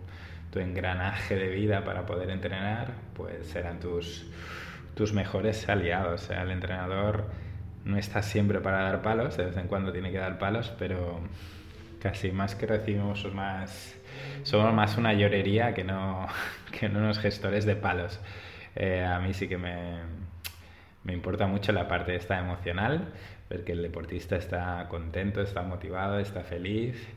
tu 0.51 0.59
engranaje 0.59 1.35
de 1.35 1.49
vida 1.49 1.83
para 1.83 2.05
poder 2.05 2.29
entrenar, 2.29 2.93
pues 3.15 3.47
serán 3.47 3.79
tus, 3.79 4.29
tus 4.95 5.13
mejores 5.13 5.67
aliados. 5.69 6.29
El 6.29 6.51
entrenador 6.51 7.25
no 7.85 7.97
está 7.97 8.21
siempre 8.21 8.59
para 8.59 8.81
dar 8.83 9.01
palos, 9.01 9.37
de 9.37 9.45
vez 9.45 9.57
en 9.57 9.67
cuando 9.67 9.91
tiene 9.91 10.11
que 10.11 10.17
dar 10.17 10.37
palos, 10.37 10.73
pero 10.77 11.19
casi 12.01 12.31
más 12.31 12.55
que 12.55 12.65
recibimos 12.65 13.25
más 13.33 13.95
somos 14.43 14.73
más 14.73 14.97
una 14.97 15.13
llorería 15.13 15.73
que 15.73 15.83
no, 15.83 16.27
que 16.79 16.89
no 16.89 16.99
unos 16.99 17.19
gestores 17.19 17.65
de 17.65 17.75
palos. 17.75 18.19
Eh, 18.75 19.03
a 19.03 19.19
mí 19.19 19.33
sí 19.33 19.47
que 19.47 19.57
me, 19.57 19.99
me 21.03 21.13
importa 21.13 21.47
mucho 21.47 21.71
la 21.71 21.87
parte 21.87 22.15
esta 22.15 22.39
emocional, 22.39 23.13
ver 23.49 23.63
que 23.63 23.71
el 23.71 23.81
deportista 23.81 24.35
está 24.35 24.87
contento, 24.89 25.41
está 25.41 25.61
motivado, 25.61 26.19
está 26.19 26.43
feliz 26.43 27.07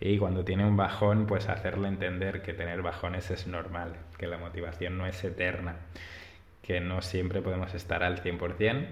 y 0.00 0.18
cuando 0.18 0.44
tiene 0.44 0.64
un 0.64 0.76
bajón, 0.76 1.26
pues 1.26 1.48
hacerle 1.48 1.88
entender 1.88 2.42
que 2.42 2.52
tener 2.52 2.82
bajones 2.82 3.30
es 3.30 3.46
normal, 3.46 3.96
que 4.16 4.26
la 4.26 4.38
motivación 4.38 4.96
no 4.96 5.06
es 5.06 5.22
eterna, 5.24 5.76
que 6.62 6.80
no 6.80 7.02
siempre 7.02 7.42
podemos 7.42 7.74
estar 7.74 8.04
al 8.04 8.22
100%, 8.22 8.86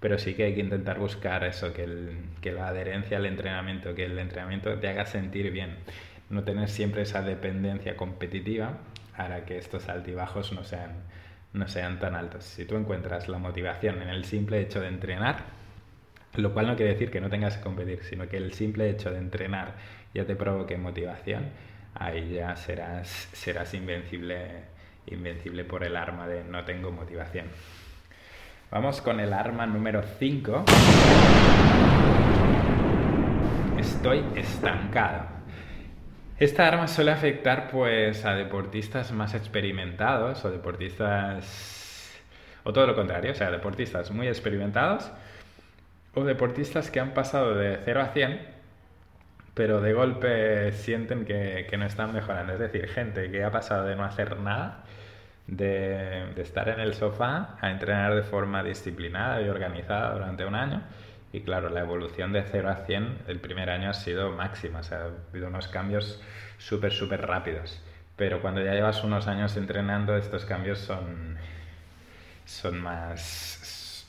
pero 0.00 0.18
sí 0.18 0.34
que 0.34 0.44
hay 0.44 0.54
que 0.54 0.60
intentar 0.60 0.98
buscar 0.98 1.44
eso, 1.44 1.72
que, 1.72 1.86
que 2.40 2.52
la 2.52 2.68
adherencia 2.68 3.18
al 3.18 3.26
entrenamiento, 3.26 3.94
que 3.94 4.06
el 4.06 4.18
entrenamiento 4.18 4.78
te 4.78 4.88
haga 4.88 5.06
sentir 5.06 5.50
bien, 5.52 5.76
no 6.30 6.44
tener 6.44 6.68
siempre 6.68 7.02
esa 7.02 7.22
dependencia 7.22 7.96
competitiva 7.96 8.78
para 9.16 9.44
que 9.44 9.58
estos 9.58 9.88
altibajos 9.88 10.52
no 10.52 10.64
sean 10.64 11.02
no 11.52 11.68
sean 11.68 11.98
tan 11.98 12.14
altos. 12.14 12.44
Si 12.44 12.64
tú 12.64 12.76
encuentras 12.76 13.28
la 13.28 13.38
motivación 13.38 14.02
en 14.02 14.08
el 14.08 14.24
simple 14.24 14.60
hecho 14.60 14.80
de 14.80 14.88
entrenar, 14.88 15.44
lo 16.34 16.52
cual 16.52 16.66
no 16.66 16.76
quiere 16.76 16.92
decir 16.92 17.10
que 17.10 17.20
no 17.20 17.30
tengas 17.30 17.56
que 17.56 17.62
competir, 17.62 18.02
sino 18.02 18.28
que 18.28 18.36
el 18.36 18.52
simple 18.52 18.90
hecho 18.90 19.10
de 19.10 19.18
entrenar 19.18 19.74
ya 20.14 20.24
te 20.24 20.36
provoque 20.36 20.76
motivación, 20.76 21.50
ahí 21.94 22.34
ya 22.34 22.54
serás, 22.56 23.08
serás 23.32 23.74
invencible, 23.74 24.64
invencible 25.06 25.64
por 25.64 25.84
el 25.84 25.96
arma 25.96 26.26
de 26.26 26.44
no 26.44 26.64
tengo 26.64 26.92
motivación. 26.92 27.46
Vamos 28.70 29.00
con 29.00 29.18
el 29.18 29.32
arma 29.32 29.66
número 29.66 30.02
5. 30.02 30.64
Estoy 33.78 34.22
estancado. 34.36 35.37
Esta 36.38 36.68
arma 36.68 36.86
suele 36.86 37.10
afectar 37.10 37.68
pues 37.68 38.24
a 38.24 38.34
deportistas 38.34 39.10
más 39.10 39.34
experimentados 39.34 40.44
o 40.44 40.50
deportistas 40.50 42.12
o 42.62 42.72
todo 42.72 42.86
lo 42.86 42.94
contrario, 42.94 43.32
o 43.32 43.34
sea, 43.34 43.50
deportistas 43.50 44.12
muy 44.12 44.28
experimentados 44.28 45.10
o 46.14 46.22
deportistas 46.24 46.90
que 46.92 47.00
han 47.00 47.12
pasado 47.12 47.56
de 47.56 47.80
0 47.84 48.00
a 48.00 48.06
100 48.08 48.58
pero 49.54 49.80
de 49.80 49.92
golpe 49.92 50.70
sienten 50.70 51.24
que, 51.24 51.68
no 51.76 51.84
están 51.84 52.12
mejorando. 52.12 52.52
Es 52.52 52.60
decir, 52.60 52.86
gente 52.86 53.28
que 53.32 53.42
ha 53.42 53.50
pasado 53.50 53.86
de 53.86 53.96
no 53.96 54.04
hacer 54.04 54.38
nada 54.38 54.84
de, 55.48 56.26
de, 56.36 56.42
estar 56.42 56.68
en 56.68 56.78
el 56.78 56.94
sofá 56.94 57.56
a 57.60 57.72
entrenar 57.72 58.14
de 58.14 58.22
forma 58.22 58.62
disciplinada 58.62 59.42
y 59.42 59.48
organizada 59.48 60.12
durante 60.12 60.44
un 60.46 60.54
año. 60.54 60.82
Y 61.32 61.40
claro, 61.42 61.68
la 61.68 61.80
evolución 61.80 62.32
de 62.32 62.42
0 62.42 62.70
a 62.70 62.76
100 62.86 63.18
el 63.28 63.40
primer 63.40 63.70
año 63.70 63.90
ha 63.90 63.94
sido 63.94 64.32
máxima, 64.32 64.80
o 64.80 64.82
sea, 64.82 64.98
ha 64.98 65.10
habido 65.30 65.48
unos 65.48 65.68
cambios 65.68 66.20
súper, 66.58 66.92
súper 66.92 67.26
rápidos. 67.26 67.82
Pero 68.16 68.40
cuando 68.40 68.62
ya 68.62 68.72
llevas 68.72 69.04
unos 69.04 69.28
años 69.28 69.56
entrenando, 69.56 70.16
estos 70.16 70.44
cambios 70.44 70.78
son, 70.78 71.36
son 72.44 72.80
más... 72.80 74.06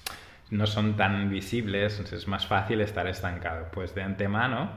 no 0.50 0.66
son 0.66 0.96
tan 0.98 1.30
visibles, 1.30 2.00
es 2.00 2.28
más 2.28 2.48
fácil 2.48 2.82
estar 2.82 3.08
estancado. 3.08 3.68
Pues 3.72 3.94
de 3.96 4.04
antemano 4.04 4.72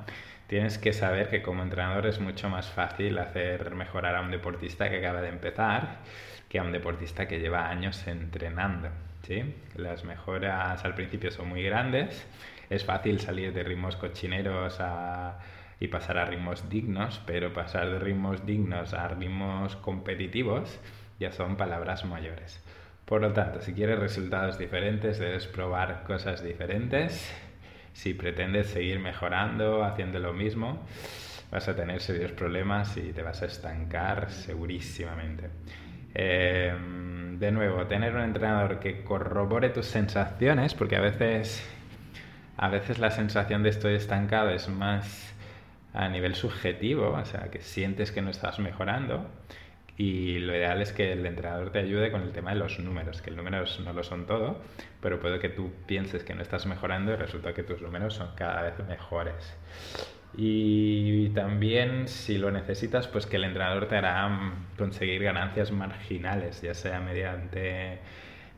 tienes 0.49 0.79
que 0.79 0.93
saber 0.93 1.31
que 1.31 1.43
como 1.43 1.63
entrenador 1.63 2.07
es 2.07 2.21
mucho 2.21 2.51
más 2.51 2.69
fácil 2.69 3.19
hacer 3.19 3.75
mejorar 3.75 4.17
a 4.17 4.21
un 4.21 4.31
deportista 4.31 4.91
que 4.91 4.99
acaba 4.99 5.23
de 5.23 5.29
empezar 5.29 6.01
que 6.53 6.59
a 6.59 6.63
un 6.63 6.73
deportista 6.73 7.27
que 7.27 7.41
lleva 7.41 7.71
años 7.71 8.07
entrenando. 8.07 8.91
¿Sí? 9.23 9.55
Las 9.77 10.05
mejoras 10.05 10.85
al 10.85 10.95
principio 10.95 11.31
son 11.31 11.49
muy 11.49 11.63
grandes, 11.63 12.27
es 12.71 12.85
fácil 12.85 13.21
salir 13.21 13.53
de 13.53 13.63
ritmos 13.63 13.97
cochineros 13.97 14.79
y 15.81 15.89
pasar 15.89 16.19
a 16.19 16.25
ritmos 16.25 16.69
dignos, 16.69 17.21
pero 17.27 17.53
pasar 17.53 17.91
de 17.91 17.99
ritmos 17.99 18.47
dignos 18.47 18.95
a 18.95 19.09
ritmos 19.09 19.77
competitivos 19.77 20.79
ya 21.19 21.33
son 21.33 21.57
palabras 21.57 22.05
mayores. 22.05 22.63
Por 23.05 23.21
lo 23.21 23.33
tanto, 23.33 23.61
si 23.61 23.75
quieres 23.75 23.99
resultados 23.99 24.59
diferentes, 24.59 25.19
debes 25.19 25.47
probar 25.47 26.05
cosas 26.05 26.43
diferentes. 26.43 27.31
Si 27.93 28.15
pretendes 28.15 28.69
seguir 28.69 29.01
mejorando, 29.01 29.85
haciendo 29.85 30.19
lo 30.19 30.33
mismo, 30.33 30.81
vas 31.51 31.69
a 31.69 31.77
tener 31.77 32.01
serios 32.01 32.33
problemas 32.33 32.97
y 32.97 33.13
te 33.13 33.23
vas 33.23 33.43
a 33.43 33.47
estancar 33.47 34.31
segurísimamente. 34.31 35.51
Em, 36.15 37.39
de 37.39 37.51
nuevo, 37.53 37.87
tener 37.87 38.15
un 38.15 38.23
entrenador 38.23 38.79
que 38.79 39.03
corrobore 39.03 39.71
tus 39.71 39.87
sensaciones, 39.87 40.75
porque 40.75 40.97
a 40.97 41.01
veces, 41.01 41.67
a 42.57 42.69
veces 42.69 42.99
la 42.99 43.11
sensación 43.11 43.63
de 43.63 43.71
estoy 43.71 43.95
estancado 43.95 44.51
es 44.51 44.69
más 44.69 45.35
a 45.95 46.09
nivel 46.09 46.35
subjetivo, 46.35 47.11
o 47.11 47.25
sea, 47.25 47.51
que 47.51 47.61
sientes 47.61 48.13
que 48.13 48.23
no 48.23 48.31
estás 48.31 48.59
mejorando. 48.59 49.29
Y 49.97 50.39
lo 50.39 50.57
ideal 50.57 50.81
es 50.81 50.93
que 50.93 51.13
el 51.13 51.25
entrenador 51.27 51.71
te 51.71 51.79
ayude 51.79 52.11
con 52.11 52.23
el 52.23 52.33
tema 52.33 52.51
de 52.51 52.57
los 52.57 52.79
números, 52.79 53.21
que 53.21 53.31
los 53.31 53.45
números 53.45 53.81
no 53.85 53.93
lo 53.93 54.03
son 54.03 54.27
todo, 54.27 54.61
pero 55.01 55.21
puede 55.21 55.39
que 55.39 55.51
tú 55.51 55.71
pienses 55.87 56.25
que 56.25 56.35
no 56.35 56.43
estás 56.43 56.67
mejorando 56.67 57.13
y 57.13 57.17
resulta 57.17 57.53
que 57.53 57.63
tus 57.63 57.83
números 57.83 58.15
son 58.15 58.31
cada 58.35 58.63
vez 58.63 58.75
mejores. 58.89 59.55
Y 60.37 61.29
también, 61.31 62.09
si 62.09 62.39
lo 62.39 62.51
necesitas, 62.51 63.07
pues 63.07 63.27
que 63.27 63.37
el 63.37 63.45
entrenador 63.45 63.87
te 63.87 63.97
hará 63.97 64.55
conseguir 64.79 65.23
ganancias 65.23 65.71
marginales, 65.73 66.63
ya 66.63 66.75
sea 66.75 67.01
mediante 67.01 67.99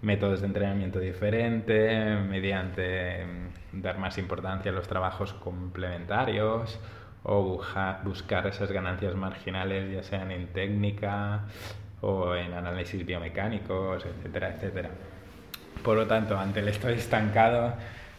métodos 0.03 0.41
de 0.41 0.47
entrenamiento 0.47 1.01
diferentes, 1.01 2.21
mediante 2.27 3.25
mm, 3.25 3.81
dar 3.83 3.99
más 3.99 4.19
importancia 4.19 4.71
a 4.71 4.75
los 4.75 4.87
trabajos 4.87 5.33
complementarios 5.33 6.79
o 7.25 7.61
buscar 8.05 8.47
esas 8.47 8.71
ganancias 8.71 9.15
marginales, 9.15 9.91
ya 9.91 10.03
sean 10.03 10.31
en 10.31 10.49
técnica 10.49 11.47
o 12.03 12.35
en 12.35 12.53
análisis 12.53 13.05
biomecánicos, 13.05 14.05
etcétera, 14.05 14.55
etcétera. 14.55 14.91
Por 15.83 15.97
lo 15.97 16.07
tanto, 16.07 16.39
ante 16.39 16.61
el 16.61 16.69
estoy 16.69 16.95
estancado, 16.95 17.75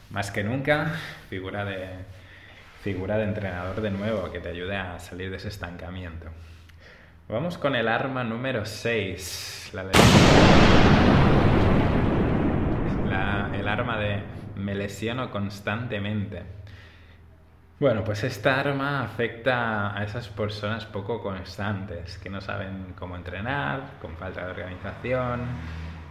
más 0.09 0.31
que 0.31 0.43
nunca, 0.43 0.87
figura 1.29 1.65
de 1.65 1.87
figura 2.85 3.17
de 3.17 3.23
entrenador 3.23 3.81
de 3.81 3.89
nuevo 3.89 4.31
que 4.31 4.39
te 4.39 4.49
ayude 4.49 4.77
a 4.77 4.99
salir 4.99 5.31
de 5.31 5.37
ese 5.37 5.47
estancamiento. 5.47 6.27
Vamos 7.27 7.57
con 7.57 7.75
el 7.75 7.87
arma 7.87 8.23
número 8.23 8.63
6, 8.63 9.71
el 13.55 13.67
arma 13.67 13.97
de 13.97 14.21
me 14.57 14.75
lesiono 14.75 15.31
constantemente. 15.31 16.43
Bueno, 17.79 18.03
pues 18.03 18.23
esta 18.23 18.59
arma 18.59 19.01
afecta 19.01 19.97
a 19.97 20.03
esas 20.03 20.27
personas 20.27 20.85
poco 20.85 21.23
constantes, 21.23 22.19
que 22.19 22.29
no 22.29 22.39
saben 22.39 22.93
cómo 22.99 23.15
entrenar, 23.15 23.93
con 23.99 24.15
falta 24.15 24.45
de 24.45 24.51
organización, 24.51 25.41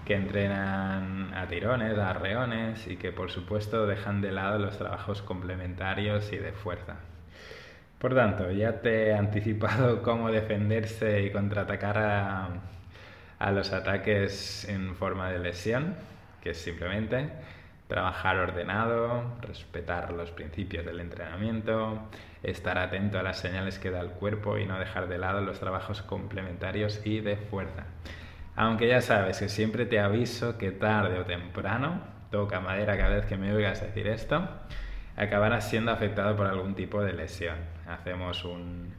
que 0.04 0.14
entrenan 0.14 1.32
a 1.34 1.46
tirones, 1.48 1.98
a 1.98 2.10
arreones 2.10 2.86
y 2.86 2.96
que 2.96 3.12
por 3.12 3.30
supuesto 3.30 3.86
dejan 3.86 4.20
de 4.20 4.32
lado 4.32 4.58
los 4.58 4.78
trabajos 4.78 5.22
complementarios 5.22 6.32
y 6.32 6.36
de 6.36 6.52
fuerza. 6.52 6.96
Por 7.98 8.14
tanto, 8.14 8.50
ya 8.50 8.80
te 8.82 9.08
he 9.08 9.14
anticipado 9.14 10.02
cómo 10.02 10.30
defenderse 10.30 11.22
y 11.22 11.32
contraatacar 11.32 11.98
a, 11.98 12.48
a 13.38 13.52
los 13.52 13.72
ataques 13.72 14.68
en 14.68 14.94
forma 14.94 15.30
de 15.30 15.38
lesión, 15.38 15.94
que 16.42 16.50
es 16.50 16.58
simplemente 16.58 17.30
trabajar 17.88 18.38
ordenado, 18.38 19.36
respetar 19.40 20.12
los 20.12 20.30
principios 20.30 20.84
del 20.84 21.00
entrenamiento, 21.00 22.08
estar 22.42 22.78
atento 22.78 23.18
a 23.18 23.22
las 23.22 23.38
señales 23.38 23.78
que 23.78 23.90
da 23.90 24.00
el 24.00 24.10
cuerpo 24.10 24.58
y 24.58 24.66
no 24.66 24.78
dejar 24.78 25.08
de 25.08 25.18
lado 25.18 25.40
los 25.40 25.60
trabajos 25.60 26.02
complementarios 26.02 27.00
y 27.04 27.20
de 27.20 27.36
fuerza. 27.36 27.86
Aunque 28.56 28.86
ya 28.86 29.00
sabes 29.00 29.40
que 29.40 29.48
siempre 29.48 29.84
te 29.84 29.98
aviso 29.98 30.58
que 30.58 30.70
tarde 30.70 31.18
o 31.18 31.24
temprano, 31.24 32.00
toca 32.30 32.60
madera 32.60 32.96
cada 32.96 33.16
vez 33.16 33.26
que 33.26 33.36
me 33.36 33.52
oigas 33.52 33.80
decir 33.80 34.06
esto, 34.06 34.48
acabarás 35.16 35.68
siendo 35.68 35.90
afectado 35.90 36.36
por 36.36 36.46
algún 36.46 36.74
tipo 36.74 37.02
de 37.02 37.12
lesión. 37.12 37.56
Hacemos 37.86 38.44
un, 38.44 38.94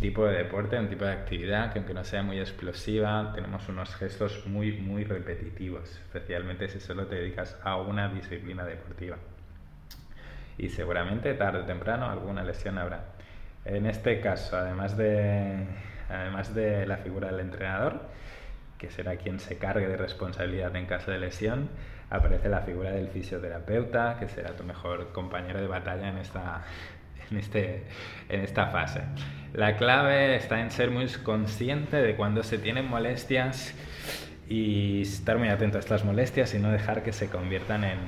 tipo 0.00 0.26
de 0.26 0.38
deporte, 0.38 0.76
un 0.78 0.88
tipo 0.88 1.04
de 1.04 1.12
actividad 1.12 1.72
que 1.72 1.78
aunque 1.78 1.94
no 1.94 2.02
sea 2.02 2.24
muy 2.24 2.40
explosiva, 2.40 3.32
tenemos 3.32 3.68
unos 3.68 3.94
gestos 3.94 4.44
muy, 4.46 4.72
muy 4.72 5.04
repetitivos, 5.04 5.88
especialmente 5.90 6.68
si 6.68 6.80
solo 6.80 7.06
te 7.06 7.14
dedicas 7.14 7.56
a 7.62 7.76
una 7.76 8.08
disciplina 8.08 8.64
deportiva. 8.64 9.18
Y 10.58 10.68
seguramente 10.70 11.32
tarde 11.34 11.60
o 11.60 11.64
temprano 11.64 12.10
alguna 12.10 12.42
lesión 12.42 12.78
habrá. 12.78 13.04
En 13.64 13.86
este 13.86 14.20
caso, 14.20 14.56
además 14.56 14.96
de 14.96 15.64
además 16.08 16.54
de 16.54 16.86
la 16.86 16.98
figura 16.98 17.28
del 17.30 17.40
entrenador, 17.40 18.02
que 18.78 18.90
será 18.90 19.16
quien 19.16 19.40
se 19.40 19.58
cargue 19.58 19.88
de 19.88 19.96
responsabilidad 19.96 20.74
en 20.76 20.86
caso 20.86 21.10
de 21.10 21.18
lesión, 21.18 21.68
aparece 22.10 22.48
la 22.48 22.60
figura 22.60 22.90
del 22.90 23.08
fisioterapeuta, 23.08 24.16
que 24.18 24.28
será 24.28 24.54
tu 24.54 24.64
mejor 24.64 25.12
compañero 25.12 25.60
de 25.60 25.66
batalla 25.66 26.08
en 26.08 26.18
esta, 26.18 26.62
en, 27.30 27.38
este, 27.38 27.84
en 28.28 28.40
esta 28.40 28.66
fase. 28.66 29.00
La 29.54 29.76
clave 29.76 30.36
está 30.36 30.60
en 30.60 30.70
ser 30.70 30.90
muy 30.90 31.08
consciente 31.22 31.96
de 31.96 32.14
cuando 32.16 32.42
se 32.42 32.58
tienen 32.58 32.86
molestias 32.88 33.74
y 34.48 35.02
estar 35.02 35.38
muy 35.38 35.48
atento 35.48 35.78
a 35.78 35.80
estas 35.80 36.04
molestias 36.04 36.54
y 36.54 36.58
no 36.58 36.70
dejar 36.70 37.02
que 37.02 37.12
se 37.12 37.28
conviertan 37.28 37.84
en, 37.84 37.98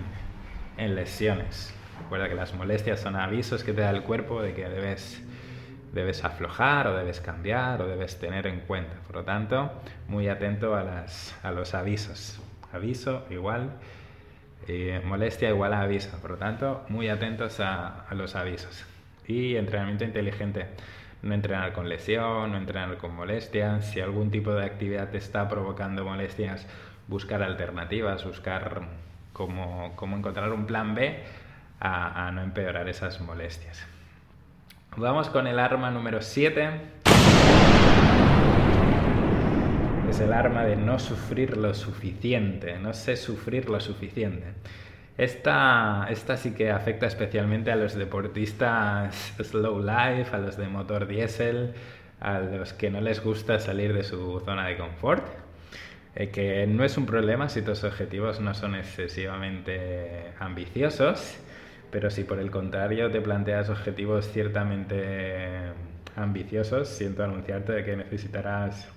en 0.76 0.94
lesiones. 0.94 1.74
Recuerda 2.02 2.28
que 2.28 2.34
las 2.34 2.54
molestias 2.54 3.00
son 3.00 3.16
avisos 3.16 3.64
que 3.64 3.72
te 3.72 3.80
da 3.80 3.90
el 3.90 4.02
cuerpo 4.02 4.40
de 4.40 4.54
que 4.54 4.68
debes 4.68 5.20
debes 5.92 6.24
aflojar 6.24 6.86
o 6.86 6.96
debes 6.96 7.20
cambiar 7.20 7.82
o 7.82 7.86
debes 7.86 8.18
tener 8.18 8.46
en 8.46 8.60
cuenta. 8.60 8.94
Por 9.06 9.16
lo 9.16 9.24
tanto, 9.24 9.70
muy 10.08 10.28
atento 10.28 10.74
a, 10.74 10.82
las, 10.82 11.36
a 11.42 11.50
los 11.50 11.74
avisos. 11.74 12.40
Aviso 12.72 13.24
igual, 13.30 13.70
eh, 14.66 15.00
molestia 15.04 15.48
igual 15.48 15.72
a 15.72 15.82
aviso. 15.82 16.18
Por 16.20 16.32
lo 16.32 16.36
tanto, 16.36 16.84
muy 16.88 17.08
atentos 17.08 17.60
a, 17.60 18.06
los 18.12 18.36
avisos. 18.36 18.84
Y 19.26 19.56
entrenamiento 19.56 20.04
inteligente. 20.04 20.66
No 21.22 21.34
entrenar 21.34 21.72
con 21.72 21.88
lesión, 21.88 22.52
no 22.52 22.58
entrenar 22.58 22.96
con 22.96 23.14
molestias. 23.14 23.86
Si 23.86 24.00
algún 24.00 24.30
tipo 24.30 24.52
de 24.52 24.64
actividad 24.64 25.10
te 25.10 25.18
está 25.18 25.48
provocando 25.48 26.04
molestias, 26.04 26.66
buscar 27.08 27.42
alternativas, 27.42 28.24
buscar 28.24 28.82
cómo, 29.32 29.92
cómo 29.96 30.16
encontrar 30.16 30.52
un 30.52 30.66
plan 30.66 30.94
B 30.94 31.24
a 31.80 32.30
no 32.32 32.42
empeorar 32.42 32.88
esas 32.88 33.20
molestias. 33.20 33.84
Vamos 35.00 35.28
con 35.28 35.46
el 35.46 35.60
arma 35.60 35.92
número 35.92 36.20
7. 36.20 36.70
Es 40.10 40.18
el 40.18 40.32
arma 40.32 40.64
de 40.64 40.74
no 40.74 40.98
sufrir 40.98 41.56
lo 41.56 41.72
suficiente, 41.72 42.76
no 42.80 42.92
sé 42.92 43.16
sufrir 43.16 43.70
lo 43.70 43.78
suficiente. 43.78 44.54
Esta, 45.16 46.08
esta 46.10 46.36
sí 46.36 46.52
que 46.52 46.72
afecta 46.72 47.06
especialmente 47.06 47.70
a 47.70 47.76
los 47.76 47.94
deportistas 47.94 49.34
slow 49.40 49.78
life, 49.78 50.34
a 50.34 50.38
los 50.38 50.56
de 50.56 50.66
motor 50.66 51.06
diésel, 51.06 51.74
a 52.18 52.40
los 52.40 52.72
que 52.72 52.90
no 52.90 53.00
les 53.00 53.22
gusta 53.22 53.60
salir 53.60 53.94
de 53.94 54.02
su 54.02 54.40
zona 54.44 54.66
de 54.66 54.76
confort. 54.78 55.24
Eh, 56.16 56.30
que 56.30 56.66
no 56.66 56.82
es 56.82 56.98
un 56.98 57.06
problema 57.06 57.48
si 57.48 57.62
tus 57.62 57.84
objetivos 57.84 58.40
no 58.40 58.52
son 58.52 58.74
excesivamente 58.74 60.32
ambiciosos 60.40 61.38
pero 61.90 62.10
si 62.10 62.24
por 62.24 62.38
el 62.38 62.50
contrario 62.50 63.10
te 63.10 63.20
planteas 63.20 63.70
objetivos 63.70 64.30
ciertamente 64.30 65.72
ambiciosos, 66.16 66.88
siento 66.88 67.24
anunciarte 67.24 67.72
de 67.72 67.84
que 67.84 67.96
necesitarás, 67.96 68.88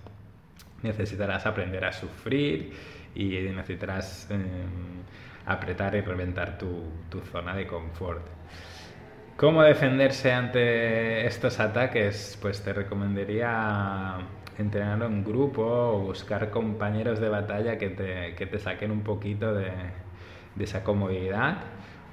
necesitarás 0.84 1.46
aprender 1.46 1.86
a 1.86 1.94
sufrir 1.94 2.74
y 3.16 3.30
necesitarás 3.54 4.30
em, 4.30 4.42
apretar 5.46 5.96
y 5.96 6.02
reventar 6.02 6.58
tu, 6.58 6.84
tu 7.10 7.22
zona 7.22 7.56
de 7.56 7.68
confort. 7.68 8.26
¿Cómo 9.38 9.64
defenderse 9.64 10.32
ante 10.32 11.26
estos 11.26 11.60
ataques? 11.60 12.38
Pues 12.42 12.62
te 12.62 12.74
recomendaría 12.74 14.18
entrenar 14.58 15.02
en 15.04 15.24
grupo 15.24 15.64
o 15.64 16.00
buscar 16.00 16.50
compañeros 16.50 17.20
de 17.20 17.30
batalla 17.30 17.78
que 17.78 17.90
te, 17.90 18.36
que 18.36 18.46
te 18.46 18.60
saquen 18.60 18.92
un 18.92 19.02
poquito 19.02 19.54
de, 19.54 19.72
de 20.56 20.64
esa 20.64 20.84
comodidad 20.84 21.58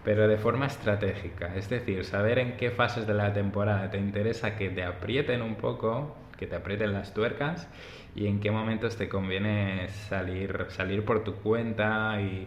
pero 0.04 0.28
de 0.28 0.38
forma 0.38 0.66
estratégica. 0.66 1.54
Es 1.56 1.68
decir, 1.68 2.04
saber 2.04 2.38
en 2.38 2.56
qué 2.56 2.70
fases 2.70 3.06
de 3.06 3.14
la 3.14 3.32
temporada 3.32 3.90
te 3.90 3.98
interesa 3.98 4.56
que 4.56 4.70
te 4.70 4.82
aprieten 4.82 5.42
un 5.42 5.56
poco, 5.56 6.16
que 6.36 6.46
te 6.46 6.56
aprieten 6.56 6.92
las 6.92 7.12
tuercas 7.14 7.68
y 8.14 8.26
en 8.26 8.40
qué 8.40 8.50
momentos 8.50 8.96
te 8.96 9.08
conviene 9.08 9.88
salir, 9.88 10.66
salir 10.70 11.04
por 11.04 11.24
tu 11.24 11.34
cuenta 11.34 12.20
y, 12.20 12.46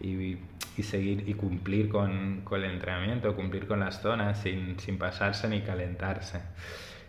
y, 0.00 0.82
seguir 0.82 1.28
y 1.28 1.34
cumplir 1.34 1.88
con, 1.88 2.42
con, 2.42 2.62
el 2.64 2.70
entrenamiento, 2.70 3.34
cumplir 3.34 3.66
con 3.66 3.80
las 3.80 4.00
zonas 4.00 4.40
sin, 4.40 4.78
sin 4.78 4.98
pasarse 4.98 5.48
ni 5.48 5.60
calentarse. 5.60 6.40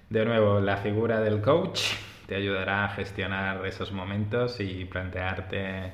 De 0.10 0.24
nuevo, 0.24 0.60
la 0.60 0.78
figura 0.78 1.20
del 1.22 1.42
coach 1.42 1.82
te 2.28 2.36
ayudará 2.36 2.86
a 2.86 2.90
gestionar 2.90 3.66
esos 3.66 3.92
momentos 3.92 4.60
y 4.60 4.86
plantearte 4.86 5.94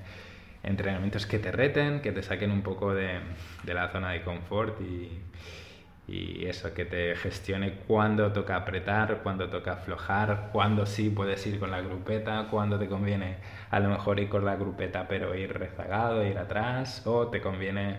entrenamientos 0.64 1.26
que 1.26 1.40
te 1.40 1.52
reten, 1.52 2.02
que 2.02 2.12
te 2.12 2.24
saquen 2.24 2.52
un 2.52 2.62
poco 2.62 2.94
de, 2.94 3.20
de 3.64 3.74
la 3.74 3.90
zona 3.90 4.12
de 4.12 4.22
confort 4.22 4.80
y, 4.82 5.10
y, 6.08 6.46
eso, 6.46 6.74
que 6.74 6.86
te 6.86 7.16
gestione 7.16 7.74
cuándo 7.88 8.32
toca 8.32 8.56
apretar, 8.56 9.22
cuándo 9.24 9.50
toca 9.50 9.74
aflojar, 9.74 10.50
cuándo 10.52 10.86
sí 10.86 11.10
puedes 11.10 11.46
ir 11.48 11.60
con 11.60 11.72
la 11.72 11.82
grupeta, 11.82 12.48
cuándo 12.50 12.78
te 12.78 12.88
conviene 12.88 13.38
a 13.70 13.80
lo 13.80 13.90
mejor 13.90 14.20
ir 14.20 14.30
con 14.30 14.46
la 14.46 14.56
grupeta 14.56 15.08
pero 15.08 15.36
ir 15.36 15.54
rezagado, 15.58 16.26
ir 16.26 16.38
atrás, 16.38 17.04
o 17.06 17.28
te 17.28 17.42
conviene 17.42 17.98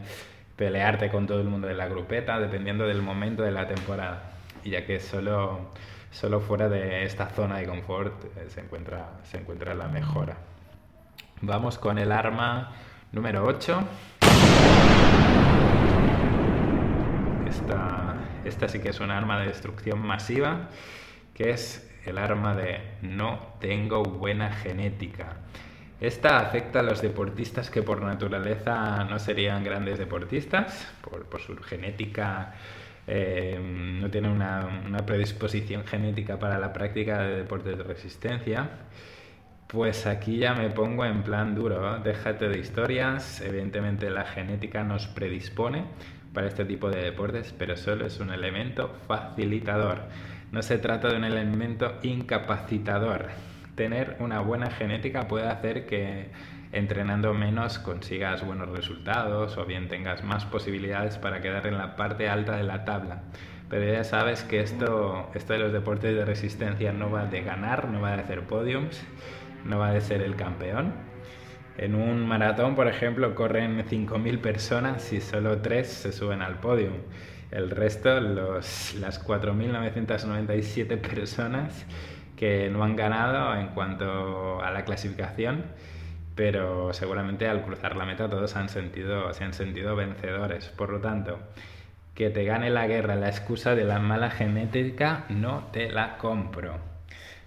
pelearte 0.57 1.09
con 1.11 1.27
todo 1.27 1.41
el 1.41 1.49
mundo 1.49 1.67
de 1.67 1.75
la 1.75 1.89
grupeta, 1.89 2.39
dependiendo 2.39 2.87
del 2.87 3.03
momento 3.03 3.43
de 3.43 3.51
la 3.51 3.67
temporada. 3.67 4.23
Y 4.65 4.71
ya 4.71 4.85
que 4.87 5.01
solo, 5.01 5.71
solo 6.11 6.41
fuera 6.41 6.69
de 6.69 7.05
esta 7.05 7.27
zona 7.27 7.59
de 7.59 7.67
confort 7.67 8.25
eh, 8.37 8.49
se, 8.49 8.61
encuentra, 8.61 9.11
se 9.25 9.39
encuentra 9.39 9.75
la 9.75 9.89
mejora. 9.89 10.52
Vamos 11.45 11.77
con 11.77 11.99
el 11.99 12.13
arma 12.13 12.71
número 13.11 13.45
8. 13.45 13.83
Esta, 17.49 18.15
esta 18.45 18.69
sí 18.69 18.79
que 18.79 18.91
es 18.91 19.01
un 19.01 19.11
arma 19.11 19.41
de 19.41 19.49
destrucción 19.49 19.99
masiva, 19.99 20.69
que 21.35 21.51
es 21.51 21.91
el 22.07 22.19
arma 22.19 22.55
de 22.55 22.81
no 23.03 23.57
tengo 23.59 24.05
buena 24.05 24.53
genética. 24.53 25.39
Esta 26.01 26.39
afecta 26.39 26.79
a 26.79 26.85
los 26.85 27.03
deportistas 27.03 27.71
que 27.71 27.83
por 27.83 28.03
naturaleza 28.03 29.03
no 29.11 29.19
serían 29.19 29.65
grandes 29.65 29.99
deportistas, 29.99 30.87
por, 31.03 31.41
su 31.41 31.57
genética 31.57 32.55
eh, 33.09 33.59
no 34.01 34.09
tienen 34.13 34.31
una, 34.31 34.85
una, 34.87 35.05
predisposición 35.05 35.85
genética 35.87 36.39
para 36.39 36.61
la 36.61 36.73
práctica 36.73 37.21
de 37.21 37.39
deportes 37.39 37.77
de 37.77 37.83
resistencia 37.83 38.71
pues 39.73 40.07
aquí 40.07 40.37
ya 40.37 40.53
me 40.53 40.69
pongo 40.69 41.07
en 41.07 41.23
plan 41.23 41.55
duro, 41.55 41.99
déjate 42.01 42.51
de 42.51 42.59
historias, 42.59 43.41
evidentemente 43.41 44.11
la 44.11 44.25
genética 44.25 44.85
nos 44.85 45.07
predispone 45.07 45.85
para 46.35 46.47
este 46.47 46.67
tipo 46.67 46.91
de 46.91 47.03
deportes, 47.03 47.55
pero 47.59 47.75
solo 47.79 48.05
es 48.05 48.21
un 48.21 48.31
elemento 48.31 48.95
facilitador, 49.09 50.03
no 50.51 50.61
se 50.61 50.77
trata 50.77 51.09
de 51.09 51.17
un 51.17 51.25
elemento 51.25 51.95
incapacitador. 52.03 53.29
Tener 53.75 54.17
una 54.21 54.41
buena 54.41 54.71
genética 54.71 55.27
puede 55.27 55.49
hacer 55.49 55.87
que 55.87 56.29
entrenando 56.73 57.33
menos 57.33 57.79
consigas 57.79 58.45
buenos 58.45 58.69
resultados 58.69 59.57
o 59.57 59.65
bien 59.65 59.89
tengas 59.89 60.23
más 60.23 60.45
posibilidades 60.45 61.17
para 61.17 61.41
quedar 61.41 61.67
en 61.67 61.79
la 61.79 61.97
parte 61.97 62.29
alta 62.29 62.59
de 62.59 62.65
la 62.65 62.85
tabla. 62.85 63.23
Pero 63.71 63.91
ya 63.91 64.05
sabes 64.05 64.43
que 64.43 64.61
esto, 64.61 65.31
esto 65.35 65.55
de 65.55 65.59
los 65.59 65.73
deportes 65.73 66.15
de 66.15 66.27
resistencia 66.27 66.93
no 66.93 67.11
va 67.11 67.25
de 67.25 67.41
ganar, 67.41 67.89
no 67.89 68.03
va 68.03 68.15
de 68.15 68.23
hacer 68.23 68.43
podiums, 68.43 69.03
no 69.65 69.79
va 69.79 69.91
a 69.91 70.01
ser 70.01 70.23
el 70.23 70.37
campeón. 70.37 70.93
En 71.79 71.95
un 71.95 72.27
maratón, 72.27 72.75
por 72.75 72.87
ejemplo, 72.87 73.35
corren 73.35 73.79
5.000 73.87 74.41
personas 74.41 75.13
y 75.13 75.21
solo 75.21 75.59
3 75.59 75.87
se 75.87 76.13
suben 76.13 76.43
al 76.43 76.61
podio. 76.61 76.91
El 77.51 77.71
resto, 77.71 78.21
los, 78.21 78.95
las 78.95 79.25
4.997 79.27 80.99
personas 80.99 81.87
que 82.37 82.69
no 82.71 82.83
han 82.85 82.97
ganado 82.97 83.55
en 83.55 83.69
cuanto 83.69 84.63
a 84.63 84.71
la 84.71 84.85
clasificación, 84.85 85.65
pero 86.35 86.93
seguramente 86.93 87.47
al 87.49 87.63
cruzar 87.63 87.97
la 87.97 88.05
meta 88.05 88.29
todos 88.29 88.57
han 88.57 88.69
sentido, 88.69 89.33
se 89.33 89.45
han 89.45 89.55
sentido 89.55 89.97
vencedores. 89.97 90.69
Por 90.69 90.91
lo 90.91 91.01
tanto, 91.01 91.39
que 92.15 92.31
te 92.31 92.45
gane 92.45 92.71
la 92.71 92.87
guerra 92.87 93.17
la 93.17 93.29
excusa 93.29 93.75
de 93.75 93.85
la 93.85 93.99
mala 93.99 94.31
genética 94.31 95.25
no 95.29 95.69
te 95.73 95.91
la 95.91 96.19
compro. 96.19 96.92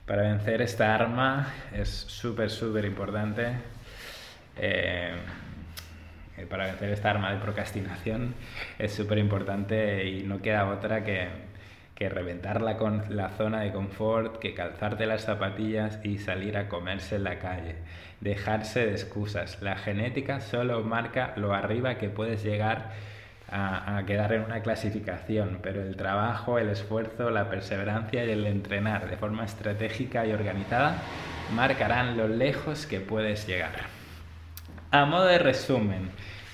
Para 0.06 0.22
vencer 0.22 0.62
esta 0.62 0.94
arma 0.94 1.52
es 1.74 1.90
súper, 1.90 2.52
súper 2.52 2.86
importante. 2.86 3.54
Eh, 4.56 5.16
para 6.48 6.68
vencer 6.68 6.92
esta 6.92 7.10
arma 7.10 7.34
de 7.34 7.40
procrastinación 7.40 8.36
es 8.78 8.94
súper 8.94 9.18
importante 9.18 10.06
y 10.08 10.22
no 10.22 10.44
queda 10.44 10.70
otra 10.70 11.04
que, 11.04 11.30
que 11.96 12.10
con 12.78 13.04
la 13.10 13.30
zona 13.30 13.62
de 13.62 13.72
confort, 13.72 14.38
que 14.38 14.54
calzarte 14.54 15.08
las 15.08 15.24
zapatillas 15.24 16.00
y 16.04 16.20
salir 16.20 16.56
a 16.58 16.70
comerse 16.70 17.16
en 17.16 17.24
la 17.24 17.40
calle. 17.40 17.74
Dejarse 18.22 18.86
de 18.86 18.92
excusas. 18.92 19.60
La 19.64 19.76
genética 19.76 20.40
solo 20.40 20.84
marca 20.84 21.34
lo 21.36 21.56
arriba 21.56 21.98
que 21.98 22.10
puedes 22.10 22.44
llegar 22.44 22.92
a, 23.52 24.04
quedar 24.06 24.34
en 24.34 24.44
una 24.44 24.62
clasificación, 24.62 25.60
pero 25.62 25.82
el 25.82 25.96
trabajo, 25.96 26.60
el 26.60 26.70
esfuerzo, 26.70 27.30
la 27.30 27.50
perseverancia 27.50 28.26
y 28.26 28.32
el 28.32 28.46
entrenar 28.46 29.10
de 29.10 29.18
forma 29.18 29.46
estratégica 29.46 30.26
y 30.26 30.32
organizada 30.32 30.98
marcarán 31.54 32.18
lo 32.18 32.28
lejos 32.28 32.86
que 32.86 33.00
puedes 33.00 33.48
llegar. 33.48 33.74
A 34.92 35.06
modo 35.06 35.26
de 35.26 35.38
resumen, 35.38 36.10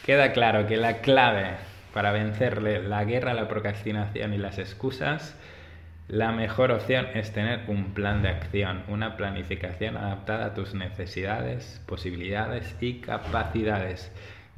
queda 0.05 0.33
claro 0.33 0.67
que 0.67 0.77
la 0.77 0.97
clave 0.97 1.55
para 1.93 2.11
vencerle 2.11 2.81
la 2.81 3.03
guerra, 3.03 3.33
la 3.33 3.47
procrastinación 3.47 4.33
y 4.33 4.37
las 4.37 4.57
excusas, 4.57 5.35
la 6.07 6.31
mejor 6.33 6.71
opción 6.71 7.07
es 7.13 7.31
tener 7.31 7.61
un 7.67 7.93
plan 7.93 8.21
de 8.21 8.29
acción, 8.29 8.83
una 8.89 9.15
planificación 9.15 9.95
adaptada 9.95 10.47
a 10.47 10.53
tus 10.53 10.73
necesidades, 10.73 11.81
posibilidades 11.85 12.75
y 12.81 12.99
capacidades 12.99 14.11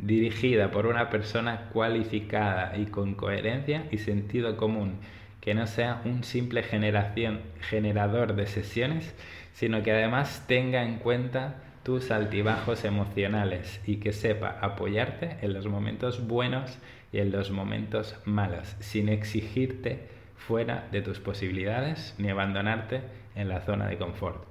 dirigida 0.05 0.69
por 0.71 0.85
una 0.85 1.09
persona 1.09 1.69
cualificada 1.71 2.77
y 2.77 2.85
con 2.85 3.15
coherencia 3.15 3.87
y 3.91 3.97
sentido 3.97 4.57
común, 4.57 4.99
que 5.39 5.53
no 5.53 5.65
sea 5.65 6.01
un 6.05 6.23
simple 6.23 6.63
generación, 6.63 7.41
generador 7.61 8.35
de 8.35 8.47
sesiones, 8.47 9.15
sino 9.53 9.81
que 9.83 9.91
además 9.91 10.45
tenga 10.47 10.83
en 10.83 10.97
cuenta 10.97 11.55
tus 11.83 12.11
altibajos 12.11 12.85
emocionales 12.85 13.81
y 13.85 13.97
que 13.97 14.13
sepa 14.13 14.57
apoyarte 14.61 15.37
en 15.41 15.53
los 15.53 15.67
momentos 15.67 16.27
buenos 16.27 16.77
y 17.11 17.19
en 17.19 17.31
los 17.31 17.51
momentos 17.51 18.15
malos, 18.25 18.75
sin 18.79 19.09
exigirte 19.09 20.07
fuera 20.35 20.87
de 20.91 21.01
tus 21.01 21.19
posibilidades 21.19 22.15
ni 22.17 22.29
abandonarte 22.29 23.01
en 23.35 23.49
la 23.49 23.61
zona 23.61 23.87
de 23.87 23.97
confort. 23.97 24.43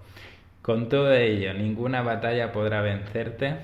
Con 0.62 0.88
todo 0.88 1.12
ello, 1.12 1.54
ninguna 1.54 2.02
batalla 2.02 2.52
podrá 2.52 2.82
vencerte 2.82 3.56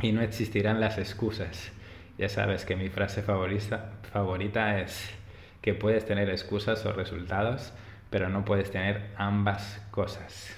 y 0.00 0.12
no 0.12 0.22
existirán 0.22 0.80
las 0.80 0.98
excusas. 0.98 1.72
Ya 2.18 2.28
sabes 2.28 2.64
que 2.64 2.76
mi 2.76 2.88
frase 2.88 3.22
favorita, 3.22 3.92
favorita 4.12 4.80
es 4.80 5.10
que 5.60 5.74
puedes 5.74 6.06
tener 6.06 6.30
excusas 6.30 6.84
o 6.86 6.92
resultados, 6.92 7.72
pero 8.10 8.28
no 8.28 8.44
puedes 8.44 8.70
tener 8.70 9.10
ambas 9.16 9.84
cosas. 9.90 10.56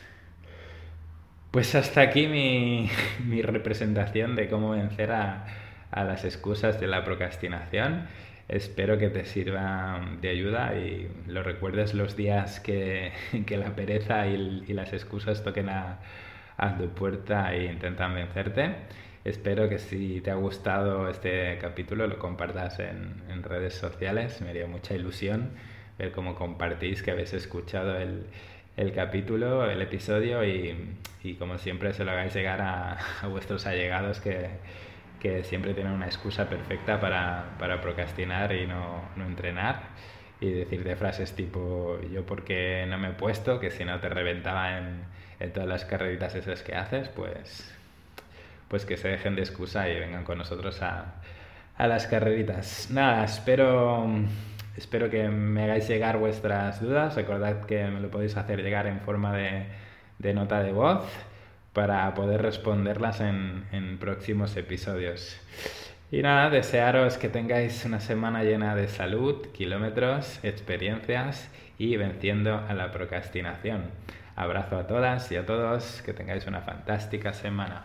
Pues 1.51 1.75
hasta 1.75 2.03
aquí 2.03 2.27
mi, 2.27 2.91
mi 3.25 3.43
representación 3.43 4.37
de 4.37 4.49
cómo 4.49 4.71
vencer 4.71 5.13
a, 5.13 5.47
a, 5.91 6.05
las 6.05 6.25
excusas 6.25 6.79
de 6.79 6.87
la 6.87 7.05
procrastinación. 7.05 8.07
Espero 8.49 8.99
que 8.99 9.09
te 9.11 9.25
sirva 9.25 10.01
de 10.21 10.29
ayuda 10.29 10.75
y 10.75 11.11
lo 11.27 11.43
recuerdes 11.43 11.95
los 11.95 12.17
días 12.17 12.61
que, 12.61 13.13
que 13.47 13.57
la 13.57 13.75
pereza 13.75 14.27
y, 14.27 14.65
y, 14.67 14.73
las 14.75 14.93
excusas 14.93 15.43
toquen 15.43 15.69
a, 15.71 16.01
a 16.57 16.77
tu 16.77 16.89
puerta 16.91 17.55
e 17.55 17.65
intentan 17.65 18.15
vencerte. 18.15 18.75
Espero 19.25 19.69
que 19.69 19.79
si 19.79 20.21
te 20.21 20.31
ha 20.31 20.37
gustado 20.37 21.09
este 21.09 21.59
capítulo 21.61 22.07
lo 22.07 22.19
compartas 22.19 22.79
en, 22.79 23.23
en 23.29 23.43
redes 23.43 23.75
sociales. 23.75 24.41
Me 24.41 24.51
haría 24.51 24.67
mucha 24.67 24.95
ilusión 24.95 25.51
ver 25.99 26.13
cómo 26.13 26.35
compartís 26.35 27.03
que 27.03 27.11
habéis 27.11 27.35
escuchado 27.35 27.99
el, 27.99 28.27
el 28.77 28.93
capítulo, 28.93 29.69
el 29.69 29.83
episodio 29.83 30.45
y, 30.45 30.95
y, 31.25 31.35
como 31.35 31.59
siempre 31.59 31.93
se 31.93 32.05
lo 32.05 32.13
hagáis 32.13 32.33
llegar 32.35 32.61
a, 32.61 32.99
a 33.23 33.27
vuestros 33.27 33.67
allegados 33.67 34.21
que, 34.21 34.49
que, 35.21 35.43
siempre 35.43 35.75
tienen 35.75 35.93
una 35.93 36.07
excusa 36.07 36.49
perfecta 36.49 37.01
para, 37.01 37.57
para 37.59 37.81
procrastinar 37.81 38.53
y 38.55 38.67
no, 38.67 39.03
no, 39.17 39.27
entrenar 39.27 39.83
y 40.41 40.51
decirte 40.53 40.95
frases 40.95 41.35
tipo 41.35 41.99
yo 42.13 42.25
porque 42.25 42.87
no 42.89 42.99
me 42.99 43.09
he 43.09 43.13
puesto, 43.13 43.59
que 43.59 43.73
si 43.73 43.85
no 43.85 43.99
te 43.99 44.09
reventaba 44.09 44.79
en, 44.79 45.03
en 45.41 45.53
todas 45.53 45.69
las 45.69 45.85
carreritas 45.85 46.37
esas 46.37 46.63
que 46.63 46.77
haces, 46.77 47.09
pues 47.09 47.78
pues 48.69 48.85
que 48.85 48.97
se 48.97 49.09
dejen 49.09 49.35
de 49.35 49.43
excusa 49.43 49.89
y 49.89 49.99
vengan 49.99 50.25
con 50.25 50.39
nosotros 50.39 50.83
a, 50.83 51.15
a 51.77 51.87
las 51.87 52.07
carreritas. 52.07 52.89
Nada, 52.91 53.25
espero, 53.25 54.07
espero 54.77 55.11
que 55.11 55.29
me 55.29 55.65
hagáis 55.65 55.89
llegar 55.89 56.19
vuestras 56.19 56.81
dudas. 56.81 57.15
Recordad 57.15 57.65
que 57.65 57.85
me 57.87 58.01
lo 58.01 58.11
podéis 58.11 58.37
hacer 58.37 58.63
llegar 58.63 58.87
en 58.87 59.01
forma 59.01 59.37
de, 59.37 59.67
de 60.19 60.35
nota 60.35 60.63
de 60.63 60.73
voz 60.73 61.05
para 61.73 62.13
poder 62.15 62.43
responderlas 62.43 63.21
en, 63.21 63.65
en 63.73 63.99
próximos 63.99 64.57
episodios. 64.57 65.41
Y 66.11 66.23
nada, 66.23 66.51
desearos 66.51 67.19
que 67.19 67.29
tengáis 67.29 67.85
una 67.85 68.01
semana 68.01 68.43
llena 68.43 68.75
de 68.75 68.89
salud, 68.89 69.47
kilómetros, 69.53 70.41
experiencias 70.43 71.51
y 71.79 71.97
venciendo 71.97 72.65
a 72.67 72.75
la 72.75 72.91
procrastinación. 72.93 73.83
Abrazo 74.35 74.79
a 74.79 74.87
todas 74.87 75.31
y 75.31 75.37
a 75.37 75.45
todos, 75.45 76.03
que 76.03 76.13
tengáis 76.15 76.47
una 76.47 76.63
fantástica 76.63 77.33
semana. 77.33 77.85